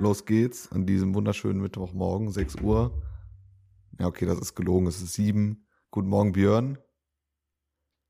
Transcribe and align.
Los 0.00 0.24
geht's 0.24 0.72
an 0.72 0.86
diesem 0.86 1.14
wunderschönen 1.14 1.60
Mittwochmorgen, 1.60 2.32
6 2.32 2.62
Uhr. 2.62 3.02
Ja, 3.98 4.06
okay, 4.06 4.24
das 4.24 4.38
ist 4.38 4.54
gelogen, 4.54 4.86
es 4.86 5.02
ist 5.02 5.12
7. 5.12 5.66
Guten 5.90 6.08
Morgen, 6.08 6.32
Björn. 6.32 6.78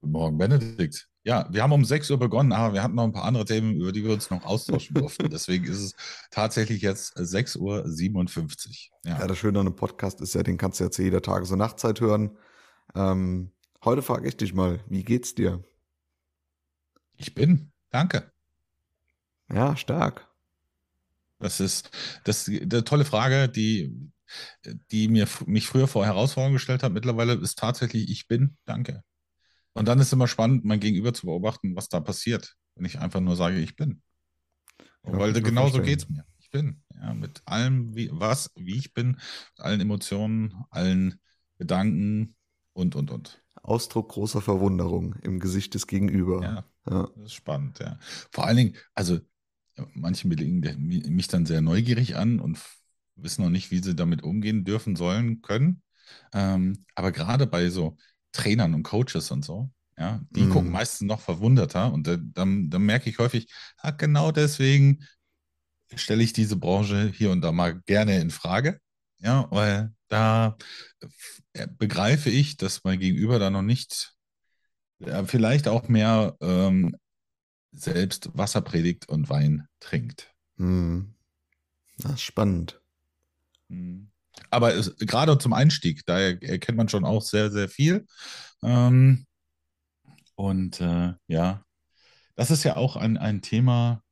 Guten 0.01 0.13
Morgen, 0.13 0.39
Benedikt. 0.39 1.11
Ja, 1.25 1.49
wir 1.51 1.65
haben 1.65 1.73
um 1.73 1.85
6 1.85 2.09
Uhr 2.13 2.19
begonnen, 2.19 2.53
aber 2.53 2.75
wir 2.75 2.85
hatten 2.85 2.95
noch 2.95 3.03
ein 3.03 3.13
paar 3.13 3.25
andere 3.25 3.45
Themen, 3.45 3.75
über 3.75 3.91
die 3.91 4.05
wir 4.05 4.13
uns 4.13 4.31
noch 4.31 4.45
austauschen 4.45 4.95
durften. 4.95 5.29
Deswegen 5.33 5.65
ist 5.65 5.81
es 5.81 5.97
tatsächlich 6.31 6.81
jetzt 6.81 7.17
6.57 7.17 7.59
Uhr. 7.59 9.11
Ja. 9.11 9.19
ja, 9.19 9.27
das 9.27 9.39
Schöne 9.39 9.59
an 9.59 9.67
einem 9.67 9.75
Podcast 9.75 10.21
ist 10.21 10.35
ja, 10.37 10.45
den 10.45 10.59
kannst 10.59 10.79
du 10.79 10.85
ja 10.85 10.93
zu 10.93 11.03
jeder 11.03 11.23
Tages- 11.23 11.51
und 11.51 11.59
Nachtzeit 11.59 12.01
hören. 12.01 12.39
Ähm, 12.95 13.51
heute 13.85 14.03
frage 14.03 14.29
ich 14.29 14.37
dich 14.37 14.55
mal, 14.55 14.79
wie 14.89 15.03
geht's 15.03 15.35
dir? 15.35 15.65
Ich 17.17 17.35
bin, 17.35 17.73
danke. 17.91 18.31
Ja, 19.53 19.77
stark. 19.77 20.30
Das 21.41 21.59
ist, 21.59 21.91
das 22.25 22.47
ist 22.47 22.63
eine 22.63 22.85
tolle 22.85 23.05
Frage, 23.05 23.49
die, 23.49 23.93
die 24.91 25.09
mir, 25.09 25.27
mich 25.47 25.67
früher 25.67 25.89
vor 25.89 26.05
Herausforderungen 26.05 26.55
gestellt 26.55 26.83
hat. 26.83 26.93
Mittlerweile 26.93 27.35
ist 27.35 27.59
tatsächlich, 27.59 28.11
ich 28.11 28.29
bin, 28.29 28.57
danke. 28.67 29.03
Und 29.73 29.89
dann 29.89 29.99
ist 29.99 30.13
immer 30.13 30.29
spannend, 30.29 30.65
mein 30.65 30.81
Gegenüber 30.81 31.15
zu 31.15 31.27
beobachten, 31.27 31.77
was 31.77 31.89
da 31.89 32.01
passiert, 32.01 32.57
wenn 32.75 32.85
ich 32.85 32.99
einfach 32.99 33.21
nur 33.21 33.37
sage, 33.37 33.59
ich 33.59 33.77
bin. 33.77 34.03
Ja, 35.05 35.19
Weil 35.19 35.33
genauso 35.33 35.81
geht 35.81 36.01
es 36.01 36.09
mir. 36.09 36.25
Ich 36.39 36.51
bin. 36.51 36.83
Ja, 36.95 37.15
mit 37.15 37.43
allem, 37.47 37.95
wie, 37.95 38.11
was, 38.13 38.51
wie 38.57 38.77
ich 38.77 38.93
bin, 38.93 39.19
allen 39.57 39.81
Emotionen, 39.81 40.65
allen 40.71 41.19
Gedanken 41.59 42.35
und, 42.73 42.97
und, 42.97 43.11
und. 43.11 43.43
Ausdruck 43.63 44.11
großer 44.11 44.41
Verwunderung 44.41 45.15
im 45.23 45.39
Gesicht 45.39 45.75
des 45.75 45.87
Gegenüber. 45.87 46.43
Ja, 46.43 46.65
ja. 46.91 47.09
das 47.17 47.27
ist 47.27 47.35
spannend, 47.35 47.79
ja. 47.79 47.99
Vor 48.33 48.47
allen 48.47 48.57
Dingen, 48.57 48.77
also 48.95 49.21
manche 49.95 50.29
belegen 50.29 50.61
mich 50.87 51.29
dann 51.29 51.47
sehr 51.47 51.61
neugierig 51.61 52.17
an 52.17 52.41
und 52.41 52.59
wissen 53.17 53.43
noch 53.43 53.51
nicht, 53.51 53.71
wie 53.71 53.83
sie 53.83 53.95
damit 53.95 54.23
umgehen 54.23 54.65
dürfen, 54.65 54.97
sollen, 54.97 55.43
können. 55.43 55.83
Ähm, 56.33 56.85
aber 56.95 57.13
gerade 57.13 57.47
bei 57.47 57.71
so 57.71 57.97
Trainern 58.33 58.75
und 58.75 58.83
Coaches 58.83 59.31
und 59.31 59.45
so, 59.45 59.71
ja, 59.99 60.21
die 60.31 60.45
mm. 60.45 60.51
gucken 60.51 60.71
meistens 60.71 61.07
noch 61.07 61.21
verwunderter 61.21 61.93
und 61.93 62.07
dann, 62.07 62.71
dann 62.71 62.83
merke 62.83 63.11
ich 63.11 63.19
häufig, 63.19 63.53
ah, 63.79 63.91
genau 63.91 64.33
deswegen 64.33 65.05
stelle 65.95 66.23
ich 66.23 66.33
diese 66.33 66.57
Branche 66.57 67.13
hier 67.15 67.31
und 67.31 67.43
da 67.43 67.53
mal 67.53 67.81
gerne 67.83 68.21
in 68.21 68.31
Frage. 68.31 68.81
Ja, 69.19 69.47
weil 69.51 69.93
da 70.09 70.57
äh, 71.53 71.67
begreife 71.79 72.31
ich, 72.31 72.57
dass 72.57 72.85
mein 72.85 72.99
Gegenüber 72.99 73.39
da 73.39 73.51
noch 73.51 73.63
nicht, 73.63 74.15
ja, 74.99 75.25
vielleicht 75.25 75.69
auch 75.69 75.89
mehr 75.89 76.37
ähm, 76.41 76.97
selbst 77.73 78.31
Wasser 78.37 78.61
predigt 78.61 79.09
und 79.09 79.29
Wein 79.29 79.69
trinkt. 79.81 80.35
Mm. 80.57 81.03
Das 81.99 82.13
ist 82.13 82.23
spannend. 82.23 82.81
Mhm. 83.69 84.11
Aber 84.51 84.75
es, 84.75 84.97
gerade 84.97 85.37
zum 85.39 85.53
Einstieg, 85.53 86.05
da 86.07 86.19
erkennt 86.19 86.79
man 86.79 86.89
schon 86.89 87.05
auch 87.05 87.23
sehr, 87.23 87.51
sehr 87.51 87.69
viel. 87.69 88.07
Ähm, 88.63 89.27
und 90.35 90.81
äh, 90.81 91.15
ja, 91.27 91.65
das 92.37 92.51
ist 92.51 92.65
ja 92.65 92.77
auch 92.77 92.97
ein, 92.97 93.19
ein 93.19 93.43
Thema 93.43 94.03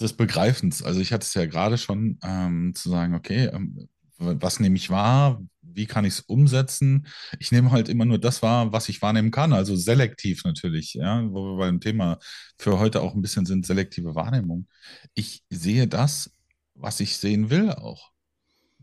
des 0.00 0.12
Begreifens. 0.12 0.82
Also 0.82 1.00
ich 1.00 1.12
hatte 1.12 1.24
es 1.24 1.34
ja 1.34 1.46
gerade 1.46 1.78
schon 1.78 2.18
ähm, 2.22 2.74
zu 2.74 2.90
sagen, 2.90 3.14
okay, 3.14 3.46
ähm, 3.46 3.88
was 4.18 4.60
nehme 4.60 4.76
ich 4.76 4.90
wahr? 4.90 5.40
Wie 5.62 5.86
kann 5.86 6.04
ich 6.04 6.14
es 6.14 6.20
umsetzen? 6.20 7.06
Ich 7.38 7.52
nehme 7.52 7.70
halt 7.70 7.88
immer 7.88 8.04
nur 8.04 8.18
das 8.18 8.42
wahr, 8.42 8.72
was 8.72 8.88
ich 8.88 9.00
wahrnehmen 9.02 9.30
kann, 9.30 9.52
also 9.52 9.76
selektiv 9.76 10.44
natürlich, 10.44 10.94
ja, 10.94 11.22
wo 11.30 11.52
wir 11.52 11.58
beim 11.58 11.80
Thema 11.80 12.18
für 12.58 12.78
heute 12.78 13.00
auch 13.02 13.14
ein 13.14 13.22
bisschen 13.22 13.46
sind, 13.46 13.66
selektive 13.66 14.14
Wahrnehmung. 14.14 14.66
Ich 15.14 15.44
sehe 15.50 15.86
das, 15.86 16.34
was 16.74 17.00
ich 17.00 17.16
sehen 17.16 17.50
will 17.50 17.70
auch. 17.72 18.10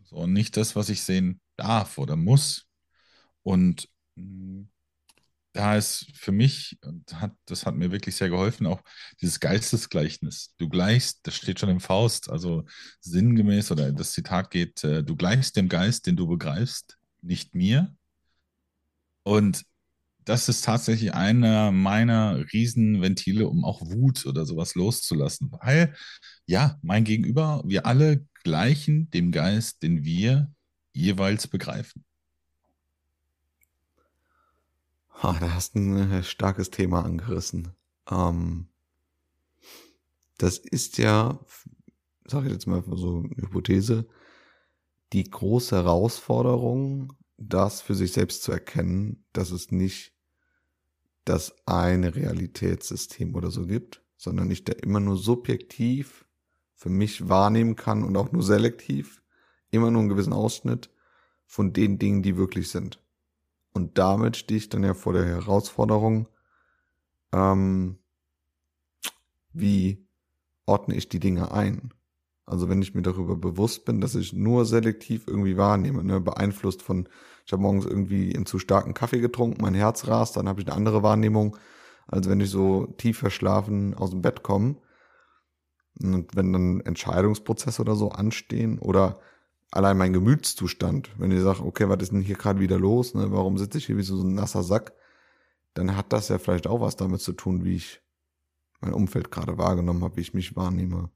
So, 0.03 0.28
nicht 0.28 0.57
das, 0.57 0.75
was 0.75 0.90
ich 0.90 1.01
sehen 1.03 1.41
darf 1.57 1.97
oder 1.97 2.16
muss. 2.16 2.67
Und 3.44 3.90
hm, 4.16 4.69
da 5.56 5.78
ist 5.78 6.08
für 6.14 6.34
mich, 6.34 6.78
hat, 7.14 7.32
das 7.46 7.66
hat 7.66 7.76
mir 7.76 7.90
wirklich 7.90 8.18
sehr 8.18 8.30
geholfen, 8.30 8.68
auch 8.68 8.82
dieses 9.22 9.40
Geistesgleichnis. 9.40 10.54
Du 10.58 10.68
gleichst, 10.68 11.26
das 11.26 11.36
steht 11.36 11.62
schon 11.62 11.70
im 11.70 11.80
Faust, 11.80 12.30
also 12.30 12.66
sinngemäß, 13.00 13.72
oder 13.72 13.94
das 13.94 14.12
Zitat 14.12 14.52
geht, 14.52 14.84
äh, 14.84 15.02
du 15.02 15.16
gleichst 15.16 15.56
dem 15.56 15.70
Geist, 15.70 16.08
den 16.08 16.18
du 16.18 16.28
begreifst, 16.28 16.98
nicht 17.22 17.56
mir. 17.56 17.96
Und 19.24 19.64
das 20.26 20.50
ist 20.50 20.66
tatsächlich 20.66 21.14
einer 21.14 21.72
meiner 21.72 22.44
Riesenventile, 22.52 23.48
um 23.48 23.64
auch 23.64 23.80
Wut 23.82 24.26
oder 24.26 24.46
sowas 24.46 24.76
loszulassen. 24.76 25.52
Weil, 25.52 25.96
ja, 26.48 26.78
mein 26.82 27.06
Gegenüber, 27.06 27.64
wir 27.66 27.86
alle 27.86 28.26
gleichen 28.44 29.10
dem 29.12 29.32
Geist, 29.32 29.84
den 29.84 30.04
wir 30.04 30.52
jeweils 30.94 31.48
begreifen. 31.48 32.04
Ha, 35.22 35.38
da 35.40 35.53
hast 35.53 35.76
du 35.76 35.80
ein 35.80 36.12
äh, 36.12 36.24
starkes 36.24 36.72
Thema 36.72 37.06
angerissen. 37.06 37.70
Ähm, 38.09 38.68
das 40.38 40.58
ist 40.58 40.98
ja, 40.98 41.40
sage 42.26 42.48
ich 42.48 42.53
jetzt 42.53 42.68
mal 42.68 42.84
so 42.92 43.20
eine 43.20 43.44
Hypothese, 43.44 44.08
die 45.14 45.24
große 45.24 45.76
Herausforderung, 45.76 47.14
das 47.38 47.81
für 47.81 47.96
sich 47.96 48.12
selbst 48.12 48.44
zu 48.44 48.52
erkennen, 48.52 49.26
dass 49.31 49.52
es 49.52 49.72
nicht 49.72 50.14
das 51.24 51.56
eine 51.66 52.16
Realitätssystem 52.16 53.36
oder 53.36 53.52
so 53.52 53.66
gibt, 53.66 54.03
sondern 54.18 54.52
ich 54.52 54.64
da 54.64 54.74
immer 54.74 55.00
nur 55.00 55.18
subjektiv 55.18 56.26
für 56.74 56.90
mich 56.90 57.30
wahrnehmen 57.30 57.76
kann 57.76 58.03
und 58.03 58.16
auch 58.18 58.32
nur 58.32 58.44
selektiv 58.44 59.22
immer 59.72 59.92
nur 59.92 60.02
einen 60.02 60.09
gewissen 60.09 60.34
Ausschnitt 60.34 60.90
von 61.46 61.74
den 61.74 62.00
Dingen, 62.00 62.22
die 62.22 62.38
wirklich 62.38 62.70
sind. 62.70 63.02
Und 63.75 63.97
damit 63.97 64.38
stehe 64.38 64.58
ich 64.58 64.69
dann 64.69 64.84
ja 64.84 64.94
vor 64.94 65.12
der 65.12 65.25
Herausforderung, 65.25 66.30
ähm, 67.34 68.00
wie 69.52 70.08
ordne 70.66 70.96
ich 70.96 71.09
die 71.09 71.19
Dinge 71.19 71.52
ein? 71.52 71.94
Also 72.46 72.69
wenn 72.69 72.81
ich 72.81 72.96
mir 72.96 73.02
darüber 73.02 73.35
bewusst 73.35 73.84
bin, 73.84 74.00
dass 74.00 74.16
ich 74.16 74.31
nur 74.31 74.66
selektiv 74.66 75.25
irgendwie 75.28 75.58
wahrnehme, 75.58 76.06
ne, 76.06 76.22
beeinflusst 76.22 76.84
von, 76.84 77.09
ich 77.46 77.52
habe 77.52 77.62
morgens 77.62 77.85
irgendwie 77.85 78.34
einen 78.34 78.46
zu 78.46 78.59
starken 78.59 78.94
Kaffee 78.94 79.19
getrunken, 79.19 79.62
mein 79.62 79.74
Herz 79.74 80.08
rast, 80.08 80.38
dann 80.38 80.47
habe 80.47 80.62
ich 80.62 80.68
eine 80.68 80.75
andere 80.75 81.03
Wahrnehmung, 81.03 81.58
als 82.08 82.30
wenn 82.30 82.40
ich 82.40 82.50
so 82.50 82.85
tief 82.97 83.18
verschlafen 83.18 83.94
aus 83.94 84.12
dem 84.12 84.22
Bett 84.22 84.41
komme. 84.41 84.78
Und 86.02 86.34
wenn 86.34 86.53
dann 86.53 86.80
Entscheidungsprozesse 86.80 87.81
oder 87.81 87.96
so 87.96 88.09
anstehen 88.09 88.80
oder 88.80 89.19
allein 89.72 89.98
mein 89.98 90.14
Gemütszustand, 90.14 91.09
wenn 91.20 91.31
ich 91.31 91.42
sage, 91.42 91.64
okay, 91.64 91.90
was 91.90 92.02
ist 92.02 92.12
denn 92.12 92.22
hier 92.22 92.36
gerade 92.36 92.59
wieder 92.59 92.80
los, 92.80 93.14
ne, 93.14 93.31
warum 93.31 93.58
sitze 93.58 93.78
ich 93.78 93.86
hier 93.86 93.98
wie 93.98 94.03
so 94.03 94.22
ein 94.22 94.36
nasser 94.36 94.64
Sack, 94.64 94.94
dann 95.74 95.96
hat 95.96 96.14
das 96.14 96.30
ja 96.30 96.40
vielleicht 96.40 96.68
auch 96.68 96.81
was 96.81 96.96
damit 96.96 97.22
zu 97.22 97.34
tun, 97.34 97.66
wie 97.66 97.76
ich 97.76 98.02
mein 98.81 98.94
Umfeld 98.94 99.31
gerade 99.31 99.58
wahrgenommen 99.58 100.03
habe, 100.03 100.18
wie 100.18 100.22
ich 100.22 100.34
mich 100.34 100.56
wahrnehme. 100.56 101.09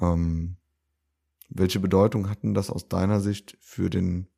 Ähm, 0.00 0.56
welche 1.48 1.80
Bedeutung 1.80 2.28
hatten 2.28 2.54
das 2.54 2.70
aus 2.70 2.88
deiner 2.88 3.20
Sicht 3.20 3.56
für 3.60 3.90
den, 3.90 4.28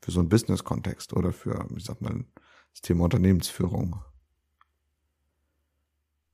für 0.00 0.10
so 0.10 0.20
einen 0.20 0.28
Business-Kontext 0.28 1.12
oder 1.12 1.32
für, 1.32 1.66
wie 1.70 1.82
sagt 1.82 2.00
man, 2.00 2.26
das 2.72 2.80
Thema 2.80 3.04
Unternehmensführung? 3.04 4.02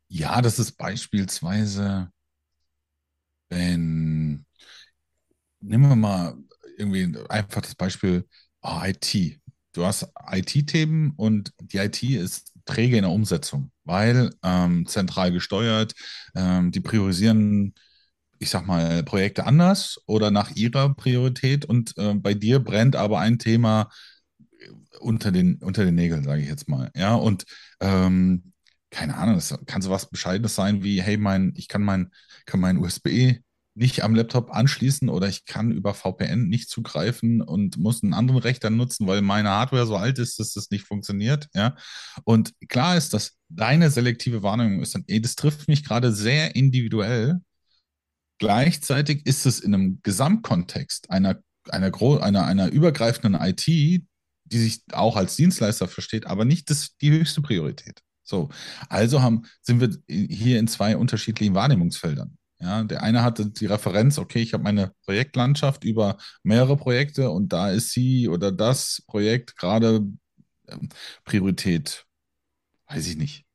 Ja, 0.08 0.40
das 0.40 0.58
ist 0.58 0.72
beispielsweise, 0.72 2.12
wenn, 3.48 4.46
nehmen 5.60 5.88
wir 5.88 5.96
mal 5.96 6.36
irgendwie 6.78 7.16
einfach 7.28 7.62
das 7.62 7.74
Beispiel 7.74 8.26
oh, 8.62 8.80
IT. 8.82 9.40
Du 9.72 9.84
hast 9.84 10.08
IT-Themen 10.30 11.12
und 11.16 11.52
die 11.60 11.78
IT 11.78 12.02
ist 12.02 12.52
träge 12.64 12.96
in 12.96 13.02
der 13.02 13.12
Umsetzung, 13.12 13.70
weil 13.84 14.30
ähm, 14.42 14.86
zentral 14.86 15.32
gesteuert, 15.32 15.94
ähm, 16.34 16.72
die 16.72 16.80
priorisieren 16.80 17.74
ich 18.38 18.50
sag 18.50 18.66
mal, 18.66 19.02
Projekte 19.02 19.46
anders 19.46 19.98
oder 20.06 20.30
nach 20.30 20.50
ihrer 20.54 20.94
Priorität 20.94 21.64
und 21.64 21.96
äh, 21.96 22.14
bei 22.14 22.34
dir 22.34 22.58
brennt 22.60 22.96
aber 22.96 23.20
ein 23.20 23.38
Thema 23.38 23.88
unter 25.00 25.30
den, 25.32 25.56
unter 25.62 25.84
den 25.84 25.94
Nägeln, 25.94 26.24
sage 26.24 26.42
ich 26.42 26.48
jetzt 26.48 26.68
mal. 26.68 26.90
Ja, 26.94 27.14
und 27.14 27.44
ähm, 27.80 28.52
keine 28.90 29.16
Ahnung, 29.16 29.36
es 29.36 29.54
kann 29.66 29.82
so 29.82 29.90
was 29.90 30.10
Bescheidenes 30.10 30.54
sein 30.54 30.82
wie, 30.82 31.02
hey, 31.02 31.16
mein, 31.16 31.52
ich 31.56 31.68
kann 31.68 31.82
mein, 31.82 32.10
kann 32.46 32.60
mein 32.60 32.78
USB 32.78 33.36
nicht 33.76 34.02
am 34.02 34.14
Laptop 34.14 34.50
anschließen 34.52 35.08
oder 35.08 35.28
ich 35.28 35.44
kann 35.44 35.70
über 35.70 35.94
VPN 35.94 36.48
nicht 36.48 36.68
zugreifen 36.68 37.42
und 37.42 37.76
muss 37.76 38.02
einen 38.02 38.14
anderen 38.14 38.40
Rechner 38.40 38.70
nutzen, 38.70 39.06
weil 39.06 39.22
meine 39.22 39.50
Hardware 39.50 39.86
so 39.86 39.96
alt 39.96 40.18
ist, 40.18 40.40
dass 40.40 40.52
das 40.52 40.70
nicht 40.70 40.86
funktioniert. 40.86 41.48
Ja, 41.54 41.76
und 42.24 42.52
klar 42.68 42.96
ist, 42.96 43.14
dass 43.14 43.36
deine 43.48 43.90
selektive 43.90 44.42
Wahrnehmung 44.42 44.80
ist 44.80 44.94
dann, 44.94 45.04
ey, 45.06 45.20
das 45.20 45.36
trifft 45.36 45.68
mich 45.68 45.84
gerade 45.84 46.12
sehr 46.12 46.56
individuell 46.56 47.40
Gleichzeitig 48.38 49.24
ist 49.24 49.46
es 49.46 49.60
in 49.60 49.74
einem 49.74 50.00
Gesamtkontext 50.02 51.10
einer, 51.10 51.40
einer, 51.70 51.92
einer, 52.22 52.44
einer 52.44 52.68
übergreifenden 52.68 53.34
IT, 53.34 53.66
die 53.66 54.06
sich 54.50 54.82
auch 54.92 55.16
als 55.16 55.36
Dienstleister 55.36 55.88
versteht, 55.88 56.26
aber 56.26 56.44
nicht 56.44 56.68
das, 56.70 56.96
die 57.00 57.10
höchste 57.10 57.40
Priorität. 57.40 58.02
So, 58.22 58.50
also 58.88 59.22
haben, 59.22 59.46
sind 59.62 59.80
wir 59.80 59.96
hier 60.08 60.58
in 60.58 60.68
zwei 60.68 60.96
unterschiedlichen 60.96 61.54
Wahrnehmungsfeldern. 61.54 62.36
Ja, 62.58 62.82
der 62.84 63.02
eine 63.02 63.22
hatte 63.22 63.50
die 63.50 63.66
Referenz, 63.66 64.18
okay, 64.18 64.40
ich 64.40 64.54
habe 64.54 64.64
meine 64.64 64.92
Projektlandschaft 65.04 65.84
über 65.84 66.16
mehrere 66.42 66.76
Projekte 66.76 67.30
und 67.30 67.52
da 67.52 67.70
ist 67.70 67.90
sie 67.90 68.28
oder 68.28 68.50
das 68.50 69.02
Projekt 69.06 69.56
gerade 69.56 70.06
ähm, 70.68 70.88
Priorität, 71.24 72.06
weiß 72.88 73.06
ich 73.08 73.16
nicht, 73.16 73.46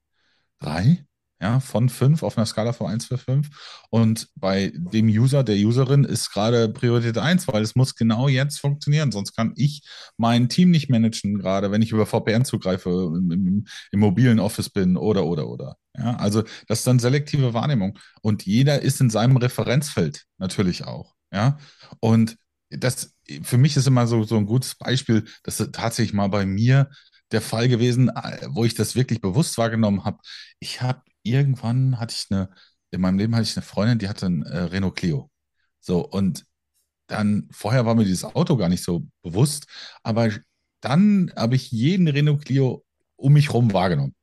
drei, 0.59 1.05
ja, 1.41 1.59
von 1.59 1.89
fünf 1.89 2.21
auf 2.21 2.37
einer 2.37 2.45
Skala 2.45 2.71
von 2.71 2.87
eins 2.87 3.05
für 3.07 3.17
fünf. 3.17 3.49
Und 3.89 4.29
bei 4.35 4.71
dem 4.75 5.07
User, 5.07 5.43
der 5.43 5.55
Userin 5.55 6.03
ist 6.03 6.31
gerade 6.31 6.69
Priorität 6.69 7.17
eins, 7.17 7.47
weil 7.47 7.63
es 7.63 7.75
muss 7.75 7.95
genau 7.95 8.27
jetzt 8.27 8.59
funktionieren. 8.59 9.11
Sonst 9.11 9.35
kann 9.35 9.53
ich 9.55 9.81
mein 10.17 10.49
Team 10.49 10.69
nicht 10.69 10.89
managen, 10.89 11.39
gerade 11.39 11.71
wenn 11.71 11.81
ich 11.81 11.91
über 11.91 12.05
VPN 12.05 12.45
zugreife, 12.45 12.89
im, 12.89 13.31
im, 13.31 13.67
im 13.91 13.99
mobilen 13.99 14.39
Office 14.39 14.69
bin 14.69 14.97
oder, 14.97 15.25
oder, 15.25 15.47
oder. 15.47 15.77
Ja, 15.97 16.15
also 16.17 16.43
das 16.67 16.79
ist 16.79 16.87
dann 16.87 16.99
selektive 16.99 17.53
Wahrnehmung. 17.55 17.97
Und 18.21 18.45
jeder 18.45 18.81
ist 18.81 19.01
in 19.01 19.09
seinem 19.09 19.37
Referenzfeld 19.37 20.25
natürlich 20.37 20.85
auch. 20.85 21.15
Ja, 21.33 21.57
und 21.99 22.37
das 22.69 23.15
für 23.41 23.57
mich 23.57 23.75
ist 23.77 23.87
immer 23.87 24.05
so, 24.07 24.23
so 24.23 24.37
ein 24.37 24.45
gutes 24.45 24.75
Beispiel, 24.75 25.25
dass 25.43 25.57
tatsächlich 25.71 26.13
mal 26.13 26.27
bei 26.27 26.45
mir 26.45 26.89
der 27.31 27.41
Fall 27.41 27.67
gewesen, 27.67 28.09
äh, 28.09 28.47
wo 28.49 28.65
ich 28.65 28.75
das 28.75 28.95
wirklich 28.95 29.21
bewusst 29.21 29.57
wahrgenommen 29.57 30.03
habe. 30.03 30.19
Ich 30.59 30.81
habe 30.81 31.01
irgendwann 31.23 31.99
hatte 31.99 32.15
ich 32.15 32.27
eine, 32.31 32.49
in 32.91 33.01
meinem 33.01 33.17
Leben 33.19 33.35
hatte 33.35 33.43
ich 33.43 33.55
eine 33.57 33.65
Freundin, 33.65 33.99
die 33.99 34.09
hatte 34.09 34.27
ein 34.27 34.43
äh, 34.43 34.59
Renault 34.59 34.95
Clio. 34.95 35.31
So, 35.79 36.07
und 36.07 36.45
dann, 37.07 37.49
vorher 37.51 37.85
war 37.85 37.95
mir 37.95 38.05
dieses 38.05 38.23
Auto 38.23 38.57
gar 38.57 38.69
nicht 38.69 38.83
so 38.83 39.07
bewusst, 39.23 39.67
aber 40.03 40.31
dann 40.81 41.31
habe 41.35 41.55
ich 41.55 41.71
jeden 41.71 42.07
Renault 42.07 42.45
Clio 42.45 42.85
um 43.17 43.33
mich 43.33 43.47
herum 43.49 43.73
wahrgenommen. 43.73 44.15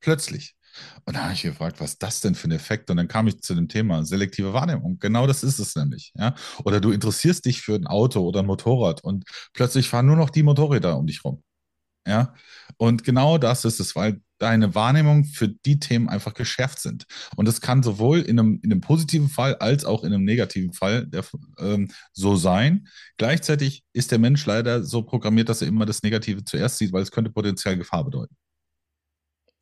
Plötzlich. 0.00 0.56
Und 1.04 1.16
da 1.16 1.24
habe 1.24 1.34
ich 1.34 1.42
gefragt, 1.42 1.80
was 1.80 1.98
das 1.98 2.20
denn 2.20 2.34
für 2.34 2.48
ein 2.48 2.52
Effekt? 2.52 2.90
Und 2.90 2.98
dann 2.98 3.08
kam 3.08 3.28
ich 3.28 3.40
zu 3.40 3.54
dem 3.54 3.68
Thema 3.68 4.04
selektive 4.04 4.52
Wahrnehmung. 4.52 4.98
Genau 4.98 5.26
das 5.26 5.42
ist 5.42 5.58
es 5.58 5.74
nämlich. 5.74 6.12
Ja? 6.16 6.34
Oder 6.64 6.80
du 6.80 6.92
interessierst 6.92 7.44
dich 7.44 7.62
für 7.62 7.74
ein 7.74 7.86
Auto 7.86 8.20
oder 8.20 8.40
ein 8.40 8.46
Motorrad 8.46 9.02
und 9.02 9.24
plötzlich 9.54 9.88
fahren 9.88 10.06
nur 10.06 10.16
noch 10.16 10.30
die 10.30 10.42
Motorräder 10.42 10.98
um 10.98 11.06
dich 11.06 11.24
rum. 11.24 11.42
Ja, 12.06 12.34
und 12.76 13.04
genau 13.04 13.36
das 13.36 13.64
ist 13.64 13.80
es, 13.80 13.96
weil 13.96 14.20
deine 14.38 14.74
Wahrnehmung 14.74 15.24
für 15.24 15.48
die 15.48 15.80
Themen 15.80 16.08
einfach 16.08 16.34
geschärft 16.34 16.80
sind. 16.80 17.06
Und 17.36 17.48
das 17.48 17.60
kann 17.60 17.82
sowohl 17.82 18.20
in 18.20 18.38
einem, 18.38 18.60
in 18.62 18.70
einem 18.70 18.80
positiven 18.80 19.28
Fall 19.28 19.54
als 19.56 19.84
auch 19.84 20.04
in 20.04 20.12
einem 20.12 20.24
negativen 20.24 20.72
Fall 20.72 21.06
der, 21.06 21.24
ähm, 21.58 21.88
so 22.12 22.36
sein. 22.36 22.86
Gleichzeitig 23.16 23.84
ist 23.92 24.12
der 24.12 24.18
Mensch 24.18 24.44
leider 24.46 24.84
so 24.84 25.02
programmiert, 25.02 25.48
dass 25.48 25.62
er 25.62 25.68
immer 25.68 25.86
das 25.86 26.02
Negative 26.02 26.44
zuerst 26.44 26.78
sieht, 26.78 26.92
weil 26.92 27.02
es 27.02 27.10
könnte 27.10 27.30
potenziell 27.30 27.76
Gefahr 27.76 28.04
bedeuten. 28.04 28.36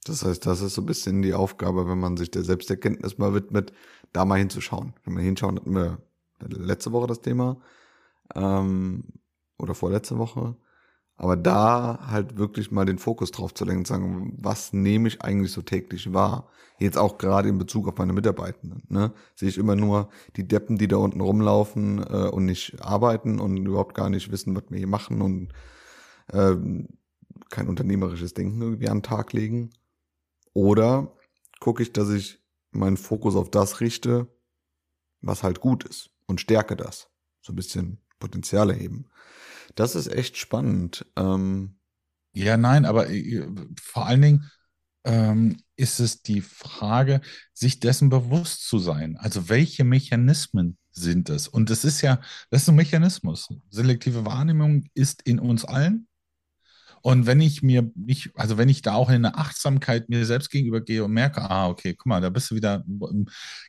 Das 0.04 0.24
heißt, 0.24 0.44
das 0.44 0.60
ist 0.60 0.74
so 0.74 0.82
ein 0.82 0.86
bisschen 0.86 1.22
die 1.22 1.32
Aufgabe, 1.32 1.88
wenn 1.88 1.98
man 1.98 2.16
sich 2.16 2.30
der 2.30 2.44
Selbsterkenntnis 2.44 3.16
mal 3.16 3.32
widmet, 3.32 3.72
da 4.12 4.24
mal 4.24 4.38
hinzuschauen. 4.38 4.92
Wenn 5.04 5.16
wir 5.16 5.22
hinschauen, 5.22 5.56
hatten 5.56 5.74
wir 5.74 6.02
letzte 6.40 6.92
Woche 6.92 7.06
das 7.06 7.22
Thema 7.22 7.58
ähm, 8.34 9.04
oder 9.56 9.74
vorletzte 9.74 10.18
Woche 10.18 10.56
aber 11.16 11.36
da 11.36 12.06
halt 12.08 12.36
wirklich 12.36 12.70
mal 12.70 12.84
den 12.84 12.98
Fokus 12.98 13.30
drauf 13.30 13.54
zu 13.54 13.64
lenken 13.64 13.80
und 13.80 13.86
sagen, 13.86 14.38
was 14.40 14.72
nehme 14.72 15.08
ich 15.08 15.22
eigentlich 15.22 15.52
so 15.52 15.62
täglich 15.62 16.12
wahr? 16.12 16.48
Jetzt 16.78 16.98
auch 16.98 17.18
gerade 17.18 17.48
in 17.48 17.58
Bezug 17.58 17.86
auf 17.86 17.96
meine 17.98 18.12
Mitarbeitenden. 18.12 18.82
Ne? 18.88 19.12
Sehe 19.36 19.48
ich 19.48 19.58
immer 19.58 19.76
nur 19.76 20.08
die 20.36 20.46
Deppen, 20.46 20.76
die 20.76 20.88
da 20.88 20.96
unten 20.96 21.20
rumlaufen 21.20 21.98
äh, 22.02 22.28
und 22.28 22.46
nicht 22.46 22.82
arbeiten 22.82 23.38
und 23.38 23.56
überhaupt 23.58 23.94
gar 23.94 24.10
nicht 24.10 24.32
wissen, 24.32 24.56
was 24.56 24.64
wir 24.70 24.78
hier 24.78 24.88
machen 24.88 25.22
und 25.22 25.52
äh, 26.32 26.56
kein 27.50 27.68
unternehmerisches 27.68 28.34
Denken 28.34 28.60
irgendwie 28.60 28.88
an 28.88 28.98
den 28.98 29.02
Tag 29.04 29.32
legen. 29.32 29.70
Oder 30.52 31.14
gucke 31.60 31.82
ich, 31.82 31.92
dass 31.92 32.10
ich 32.10 32.40
meinen 32.72 32.96
Fokus 32.96 33.36
auf 33.36 33.50
das 33.50 33.80
richte, 33.80 34.26
was 35.20 35.44
halt 35.44 35.60
gut 35.60 35.84
ist 35.84 36.10
und 36.26 36.40
stärke 36.40 36.74
das. 36.76 37.08
So 37.40 37.52
ein 37.52 37.56
bisschen 37.56 38.00
Potenziale 38.18 38.74
heben. 38.74 39.06
Das 39.74 39.94
ist 39.94 40.06
echt 40.06 40.36
spannend. 40.36 41.06
Ähm, 41.16 41.76
ja, 42.32 42.56
nein, 42.56 42.84
aber 42.84 43.10
äh, 43.10 43.46
vor 43.80 44.06
allen 44.06 44.22
Dingen 44.22 44.50
ähm, 45.04 45.58
ist 45.76 46.00
es 46.00 46.22
die 46.22 46.40
Frage, 46.40 47.20
sich 47.52 47.80
dessen 47.80 48.08
bewusst 48.08 48.68
zu 48.68 48.78
sein. 48.78 49.16
Also 49.16 49.48
welche 49.48 49.84
Mechanismen 49.84 50.78
sind 50.90 51.30
es? 51.30 51.48
Und 51.48 51.70
das 51.70 51.84
ist 51.84 52.00
ja, 52.00 52.20
das 52.50 52.62
ist 52.62 52.68
ein 52.68 52.74
Mechanismus. 52.76 53.48
Selektive 53.70 54.24
Wahrnehmung 54.24 54.86
ist 54.94 55.22
in 55.22 55.38
uns 55.38 55.64
allen. 55.64 56.08
Und 57.02 57.26
wenn 57.26 57.40
ich 57.40 57.62
mir 57.62 57.90
nicht, 57.94 58.30
also 58.34 58.56
wenn 58.56 58.70
ich 58.70 58.80
da 58.80 58.94
auch 58.94 59.10
in 59.10 59.16
eine 59.16 59.36
Achtsamkeit 59.36 60.08
mir 60.08 60.24
selbst 60.24 60.50
gegenüber 60.50 60.80
gehe 60.80 61.04
und 61.04 61.12
merke, 61.12 61.42
ah, 61.42 61.68
okay, 61.68 61.94
guck 61.94 62.06
mal, 62.06 62.22
da 62.22 62.30
bist 62.30 62.50
du 62.50 62.54
wieder, 62.54 62.82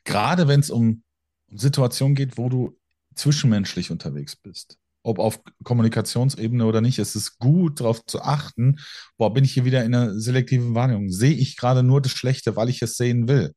gerade 0.06 0.48
wenn 0.48 0.62
es 0.62 0.70
um 0.70 1.04
Situationen 1.52 2.16
geht, 2.16 2.38
wo 2.38 2.48
du 2.48 2.80
zwischenmenschlich 3.14 3.92
unterwegs 3.92 4.36
bist 4.38 4.80
ob 5.06 5.20
auf 5.20 5.40
Kommunikationsebene 5.64 6.66
oder 6.66 6.82
nicht, 6.82 6.98
es 6.98 7.16
ist 7.16 7.38
gut 7.38 7.80
darauf 7.80 8.04
zu 8.06 8.22
achten, 8.22 8.80
boah, 9.18 9.32
bin 9.34 9.44
ich 9.44 9.54
hier 9.54 9.64
wieder 9.64 9.86
in 9.86 9.94
einer 9.94 10.20
selektiven 10.20 10.74
Wahrnehmung? 10.74 11.12
Sehe 11.12 11.34
ich 11.36 11.58
gerade 11.58 11.84
nur 11.84 12.02
das 12.02 12.12
Schlechte, 12.12 12.56
weil 12.56 12.70
ich 12.70 12.82
es 12.82 12.98
sehen 12.98 13.28
will? 13.28 13.54